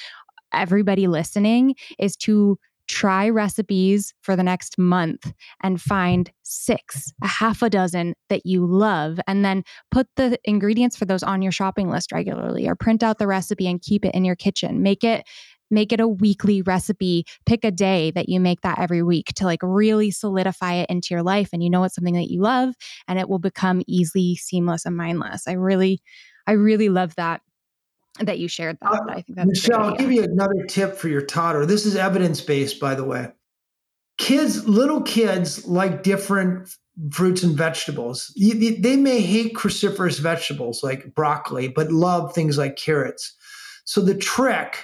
[0.52, 5.32] everybody listening is to try recipes for the next month
[5.62, 10.96] and find six, a half a dozen that you love, and then put the ingredients
[10.96, 14.14] for those on your shopping list regularly or print out the recipe and keep it
[14.14, 14.82] in your kitchen.
[14.82, 15.26] Make it
[15.70, 17.24] make it a weekly recipe.
[17.44, 21.08] Pick a day that you make that every week to like really solidify it into
[21.10, 22.74] your life and you know it's something that you love
[23.08, 25.46] and it will become easy seamless and mindless.
[25.48, 26.00] I really
[26.46, 27.40] i really love that
[28.20, 31.08] that you shared that uh, i think that's michelle i'll give you another tip for
[31.08, 31.66] your toddler.
[31.66, 33.28] This is evidence based by the way.
[34.18, 36.74] Kids, little kids like different
[37.10, 38.32] fruits and vegetables.
[38.38, 43.34] They may hate cruciferous vegetables like broccoli, but love things like carrots.
[43.84, 44.78] So the trick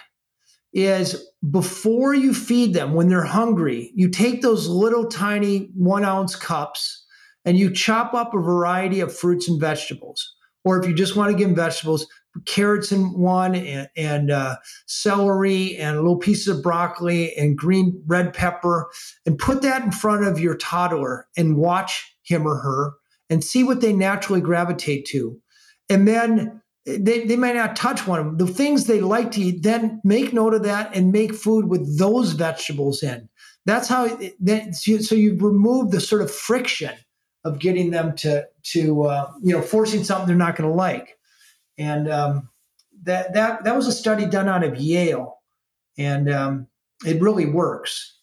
[0.73, 6.37] is before you feed them, when they're hungry, you take those little tiny one ounce
[6.37, 7.05] cups
[7.45, 10.35] and you chop up a variety of fruits and vegetables.
[10.64, 12.07] Or if you just want to give them vegetables,
[12.47, 14.57] carrots in one and, and uh,
[14.87, 18.91] celery and little pieces of broccoli and green red pepper
[19.27, 22.95] and put that in front of your toddler and watch him or her
[23.29, 25.39] and see what they naturally gravitate to.
[25.91, 28.37] And then they, they might not touch one of them.
[28.39, 31.99] The things they like to eat, then make note of that and make food with
[31.99, 33.28] those vegetables in.
[33.66, 34.09] That's how,
[34.41, 36.95] that, so you remove the sort of friction
[37.45, 41.18] of getting them to, to uh, you know, forcing something they're not going to like.
[41.78, 42.49] And um,
[43.05, 45.39] that, that, that was a study done out of Yale.
[45.97, 46.66] And um,
[47.05, 48.18] it really works.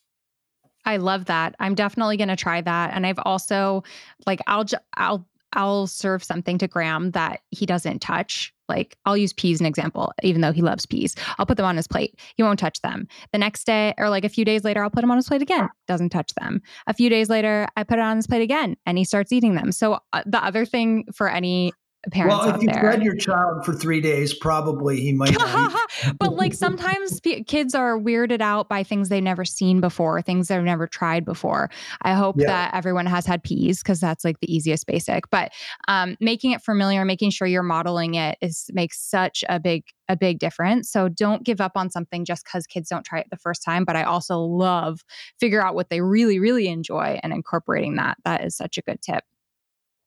[0.85, 1.55] I love that.
[1.59, 2.93] I'm definitely going to try that.
[2.93, 3.83] And I've also
[4.25, 8.53] like I'll I'll I'll serve something to Graham that he doesn't touch.
[8.67, 11.15] Like I'll use peas an example, even though he loves peas.
[11.37, 12.19] I'll put them on his plate.
[12.35, 13.07] He won't touch them.
[13.31, 15.41] The next day, or like a few days later, I'll put them on his plate
[15.41, 15.67] again.
[15.87, 16.61] Doesn't touch them.
[16.85, 19.55] A few days later, I put it on his plate again, and he starts eating
[19.55, 19.71] them.
[19.71, 21.73] So uh, the other thing for any
[22.11, 25.35] parents well, if you fed your child for three days, probably he might.
[26.19, 30.47] but like sometimes p- kids are weirded out by things they've never seen before, things
[30.47, 31.69] they've never tried before.
[32.01, 32.47] I hope yeah.
[32.47, 35.29] that everyone has had peas because that's like the easiest basic.
[35.29, 35.51] But
[35.87, 40.15] um, making it familiar, making sure you're modeling it is makes such a big a
[40.15, 40.89] big difference.
[40.89, 43.83] So don't give up on something just because kids don't try it the first time.
[43.83, 45.01] But I also love
[45.39, 48.17] figure out what they really really enjoy and incorporating that.
[48.23, 49.23] That is such a good tip.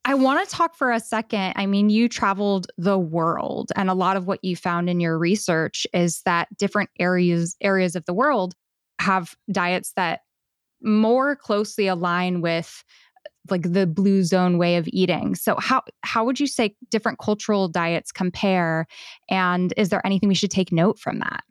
[0.05, 1.53] I want to talk for a second.
[1.55, 5.17] I mean, you traveled the world, and a lot of what you found in your
[5.17, 8.55] research is that different areas areas of the world
[9.01, 10.21] have diets that
[10.83, 12.83] more closely align with
[13.51, 15.35] like the blue zone way of eating.
[15.35, 18.87] So how how would you say different cultural diets compare
[19.29, 21.43] and is there anything we should take note from that?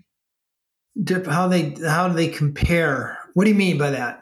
[1.26, 3.18] How they how do they compare?
[3.34, 4.21] What do you mean by that?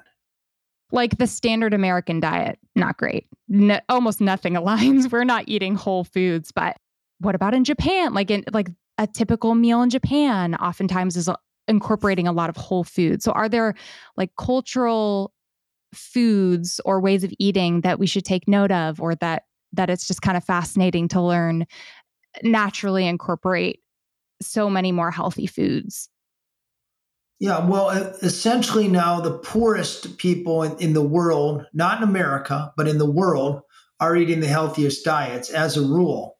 [0.92, 3.28] Like the standard American diet, not great.
[3.48, 5.12] No, almost nothing aligns.
[5.12, 6.78] We're not eating whole foods, but
[7.20, 8.14] what about in Japan?
[8.14, 11.36] Like in like a typical meal in Japan oftentimes is uh,
[11.68, 13.24] incorporating a lot of whole foods.
[13.24, 13.76] So are there
[14.18, 15.34] like cultural
[15.94, 20.08] foods or ways of eating that we should take note of or that that it's
[20.08, 21.66] just kind of fascinating to learn
[22.44, 23.82] naturally incorporate
[24.42, 26.10] so many more healthy foods?
[27.40, 27.90] Yeah, well,
[28.22, 33.10] essentially now the poorest people in, in, the world, not in America, but in the
[33.10, 33.62] world,
[34.02, 36.38] are eating the healthiest diets as a rule.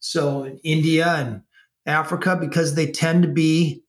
[0.00, 1.42] So in India and
[1.86, 3.82] Africa, because they tend to be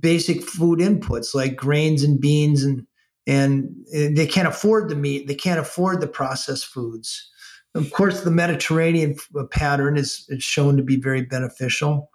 [0.00, 2.86] basic food inputs like grains and beans and
[3.26, 7.30] and they can't afford the meat, they can't afford the processed foods.
[7.74, 12.10] Of course, the Mediterranean uh, pattern is, is shown to be very beneficial.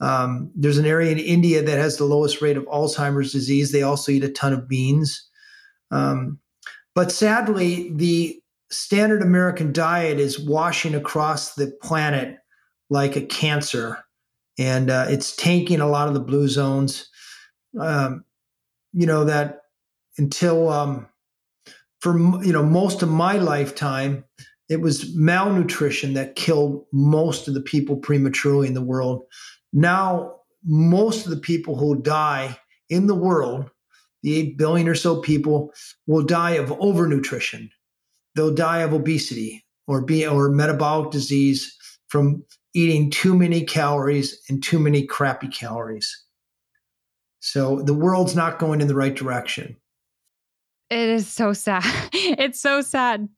[0.00, 3.72] Um, there's an area in India that has the lowest rate of Alzheimer's disease.
[3.72, 5.28] They also eat a ton of beans.
[5.90, 6.38] Um,
[6.94, 8.40] but sadly, the
[8.70, 12.38] standard American diet is washing across the planet
[12.90, 13.98] like a cancer,
[14.58, 17.08] and uh, it's tanking a lot of the blue zones.
[17.78, 18.24] Um,
[18.92, 19.62] you know that
[20.18, 21.06] until um,
[22.00, 24.24] for you know most of my lifetime,
[24.68, 29.24] it was malnutrition that killed most of the people prematurely in the world.
[29.76, 32.58] Now, most of the people who die
[32.88, 33.70] in the world,
[34.22, 35.70] the 8 billion or so people,
[36.06, 37.68] will die of overnutrition.
[38.34, 41.76] They'll die of obesity or be or metabolic disease
[42.08, 46.24] from eating too many calories and too many crappy calories.
[47.40, 49.76] So the world's not going in the right direction.
[50.88, 51.84] It is so sad.
[52.14, 53.28] It's so sad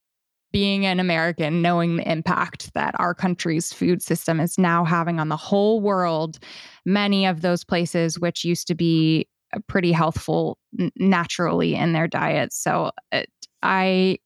[0.52, 5.28] being an American, knowing the impact that our country's food system is now having on
[5.28, 6.38] the whole world,
[6.86, 10.58] many of those places which used to be uh, pretty healthful
[10.96, 12.62] naturally in their diets.
[12.62, 13.28] So it,
[13.62, 14.18] I,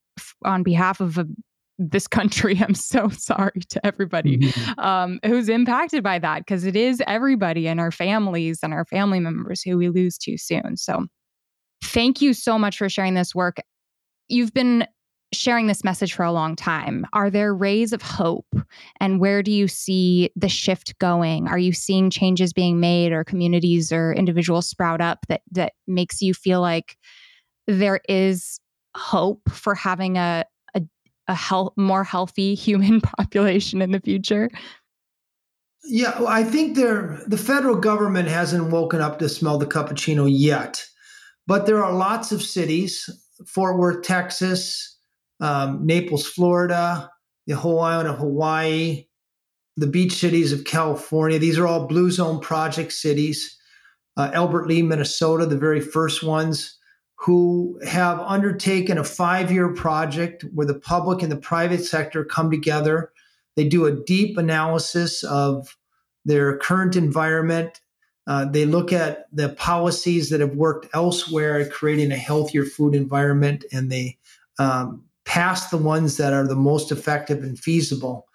[0.45, 1.25] on behalf of a, uh,
[1.79, 4.79] this country, I'm so sorry to everybody mm-hmm.
[4.79, 9.19] um, who's impacted by that because it is everybody and our families and our family
[9.19, 10.77] members who we lose too soon.
[10.77, 11.07] So
[11.83, 13.57] thank you so much for sharing this work.
[14.29, 14.87] You've been
[15.33, 17.05] sharing this message for a long time.
[17.13, 18.47] Are there rays of hope?
[18.99, 21.47] And where do you see the shift going?
[21.47, 26.21] Are you seeing changes being made or communities or individuals sprout up that that makes
[26.21, 26.97] you feel like
[27.67, 28.59] there is
[28.95, 30.81] hope for having a a,
[31.27, 34.49] a health, more healthy human population in the future?
[35.85, 40.27] Yeah, well, I think there the federal government hasn't woken up to smell the cappuccino
[40.29, 40.85] yet.
[41.45, 43.09] But there are lots of cities
[43.47, 44.92] Fort Worth, Texas,
[45.43, 47.11] um, Naples, Florida,
[47.47, 49.05] the whole island of Hawaii,
[49.75, 51.37] the beach cities of California.
[51.37, 53.57] These are all Blue Zone project cities.
[54.15, 56.79] Uh, Albert Lea, Minnesota, the very first ones,
[57.15, 62.49] who have undertaken a five year project where the public and the private sector come
[62.49, 63.11] together.
[63.57, 65.75] They do a deep analysis of
[66.23, 67.81] their current environment.
[68.27, 72.95] Uh, they look at the policies that have worked elsewhere at creating a healthier food
[72.95, 74.17] environment and they
[74.57, 75.03] um,
[75.33, 78.27] pass the ones that are the most effective and feasible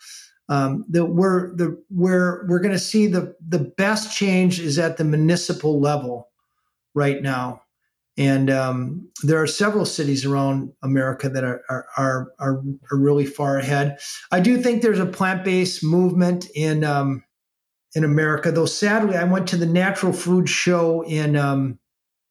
[0.48, 4.96] um, the, we're the where we're going to see the the best change is at
[4.96, 6.30] the municipal level
[6.94, 7.62] right now,
[8.16, 13.26] and um, there are several cities around America that are, are are, are are really
[13.26, 13.98] far ahead.
[14.32, 17.22] I do think there's a plant based movement in um,
[17.94, 18.66] in America, though.
[18.66, 21.78] Sadly, I went to the Natural Food Show in um,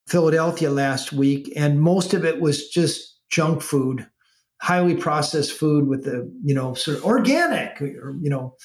[0.08, 4.08] Philadelphia last week, and most of it was just junk food
[4.62, 8.56] highly processed food with the you know sort of organic or you know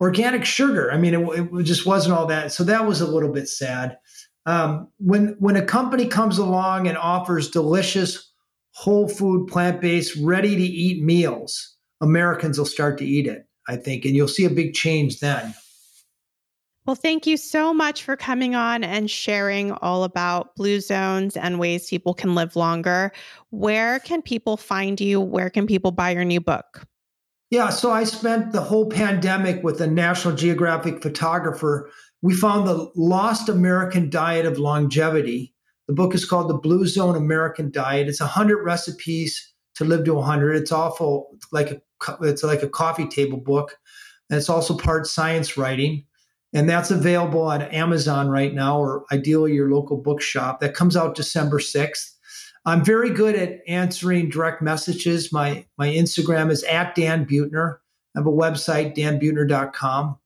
[0.00, 0.92] organic sugar.
[0.92, 3.98] I mean it, it, just wasn't all that so that was a little bit sad.
[4.46, 8.30] Um, when when a company comes along and offers delicious
[8.74, 14.04] whole food plant-based ready to eat meals americans will start to eat it i think
[14.04, 15.54] and you'll see a big change then
[16.86, 21.58] well, thank you so much for coming on and sharing all about blue zones and
[21.58, 23.10] ways people can live longer.
[23.50, 25.18] Where can people find you?
[25.20, 26.86] Where can people buy your new book?
[27.50, 31.90] Yeah, so I spent the whole pandemic with a National Geographic photographer.
[32.20, 35.54] We found the lost American diet of longevity.
[35.86, 38.08] The book is called The Blue Zone American Diet.
[38.08, 40.56] It's 100 recipes to live to 100.
[40.56, 41.80] It's awful like a
[42.22, 43.76] it's like a coffee table book.
[44.28, 46.04] And it's also part science writing
[46.54, 50.60] and that's available on Amazon right now, or ideally your local bookshop.
[50.60, 52.12] That comes out December 6th.
[52.64, 55.32] I'm very good at answering direct messages.
[55.32, 57.78] My my Instagram is at Dan Buettner.
[58.14, 60.16] I have a website, danbuettner.com.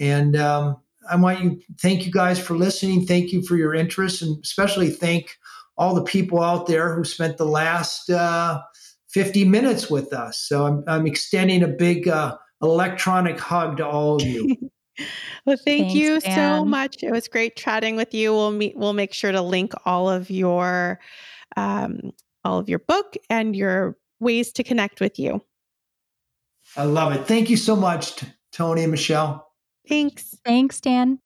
[0.00, 3.06] And um, I want you thank you guys for listening.
[3.06, 5.36] Thank you for your interest, and especially thank
[5.78, 8.62] all the people out there who spent the last uh,
[9.10, 10.38] 50 minutes with us.
[10.40, 14.56] So I'm, I'm extending a big uh, electronic hug to all of you.
[15.46, 17.02] well, thank Thanks, you so much.
[17.02, 18.32] It was great chatting with you.
[18.32, 18.76] We'll meet.
[18.76, 21.00] We'll make sure to link all of your,
[21.56, 22.12] um,
[22.44, 25.42] all of your book and your ways to connect with you.
[26.76, 27.26] I love it.
[27.26, 28.22] Thank you so much,
[28.52, 29.46] Toni and Michelle.
[29.88, 30.36] Thanks.
[30.44, 31.20] Thanks, Dan.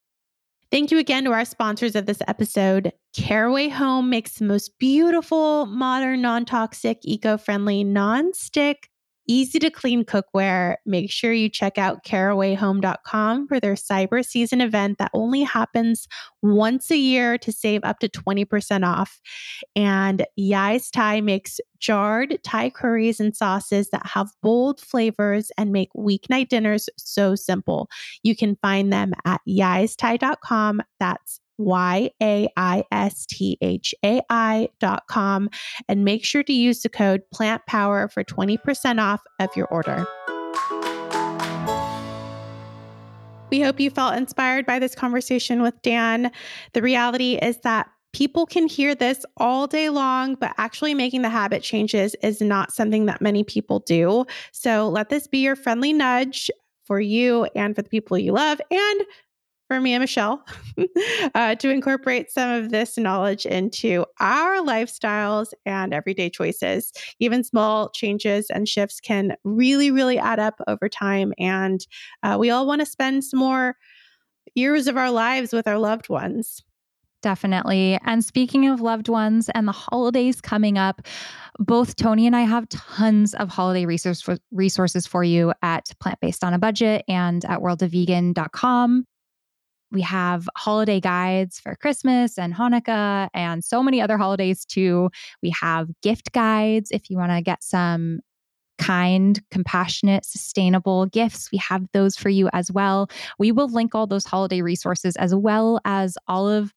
[0.70, 2.92] Thank you again to our sponsors of this episode.
[3.12, 8.89] Caraway Home makes the most beautiful, modern, non toxic, eco friendly, non stick
[9.30, 14.98] easy to clean cookware, make sure you check out carawayhome.com for their cyber season event
[14.98, 16.08] that only happens
[16.42, 19.20] once a year to save up to 20% off.
[19.76, 25.90] And Yai's Thai makes jarred Thai curries and sauces that have bold flavors and make
[25.96, 27.88] weeknight dinners so simple.
[28.24, 30.82] You can find them at yaisthai.com.
[30.98, 35.50] That's Y A I S T H A I dot com
[35.88, 40.06] and make sure to use the code Plant Power for 20% off of your order.
[43.50, 46.30] We hope you felt inspired by this conversation with Dan.
[46.72, 51.28] The reality is that people can hear this all day long, but actually making the
[51.28, 54.24] habit changes is not something that many people do.
[54.52, 56.50] So let this be your friendly nudge
[56.84, 59.00] for you and for the people you love and
[59.70, 60.44] for me and Michelle
[61.36, 66.92] uh, to incorporate some of this knowledge into our lifestyles and everyday choices.
[67.20, 71.32] Even small changes and shifts can really, really add up over time.
[71.38, 71.86] And
[72.24, 73.76] uh, we all want to spend some more
[74.56, 76.64] years of our lives with our loved ones.
[77.22, 77.96] Definitely.
[78.04, 81.02] And speaking of loved ones and the holidays coming up,
[81.60, 86.42] both Toni and I have tons of holiday resource resources for you at Plant Based
[86.42, 89.06] on a Budget and at worldofvegan.com.
[89.92, 95.10] We have holiday guides for Christmas and Hanukkah and so many other holidays too.
[95.42, 98.20] We have gift guides if you want to get some
[98.78, 101.50] kind, compassionate, sustainable gifts.
[101.52, 103.10] We have those for you as well.
[103.38, 106.72] We will link all those holiday resources as well as all of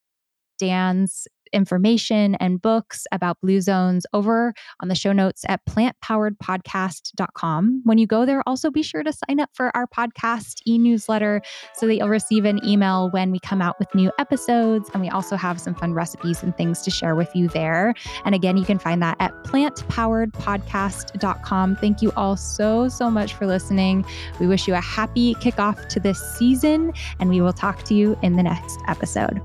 [0.60, 7.82] Dan's information and books about blue zones over on the show notes at plantpoweredpodcast.com.
[7.84, 11.42] When you go there, also be sure to sign up for our podcast e newsletter
[11.76, 14.90] so that you'll receive an email when we come out with new episodes.
[14.94, 17.94] And we also have some fun recipes and things to share with you there.
[18.26, 21.76] And again, you can find that at plantpoweredpodcast.com.
[21.78, 24.06] Thank you all so, so much for listening.
[24.40, 28.18] We wish you a happy kickoff to this season, and we will talk to you
[28.22, 29.42] in the next episode.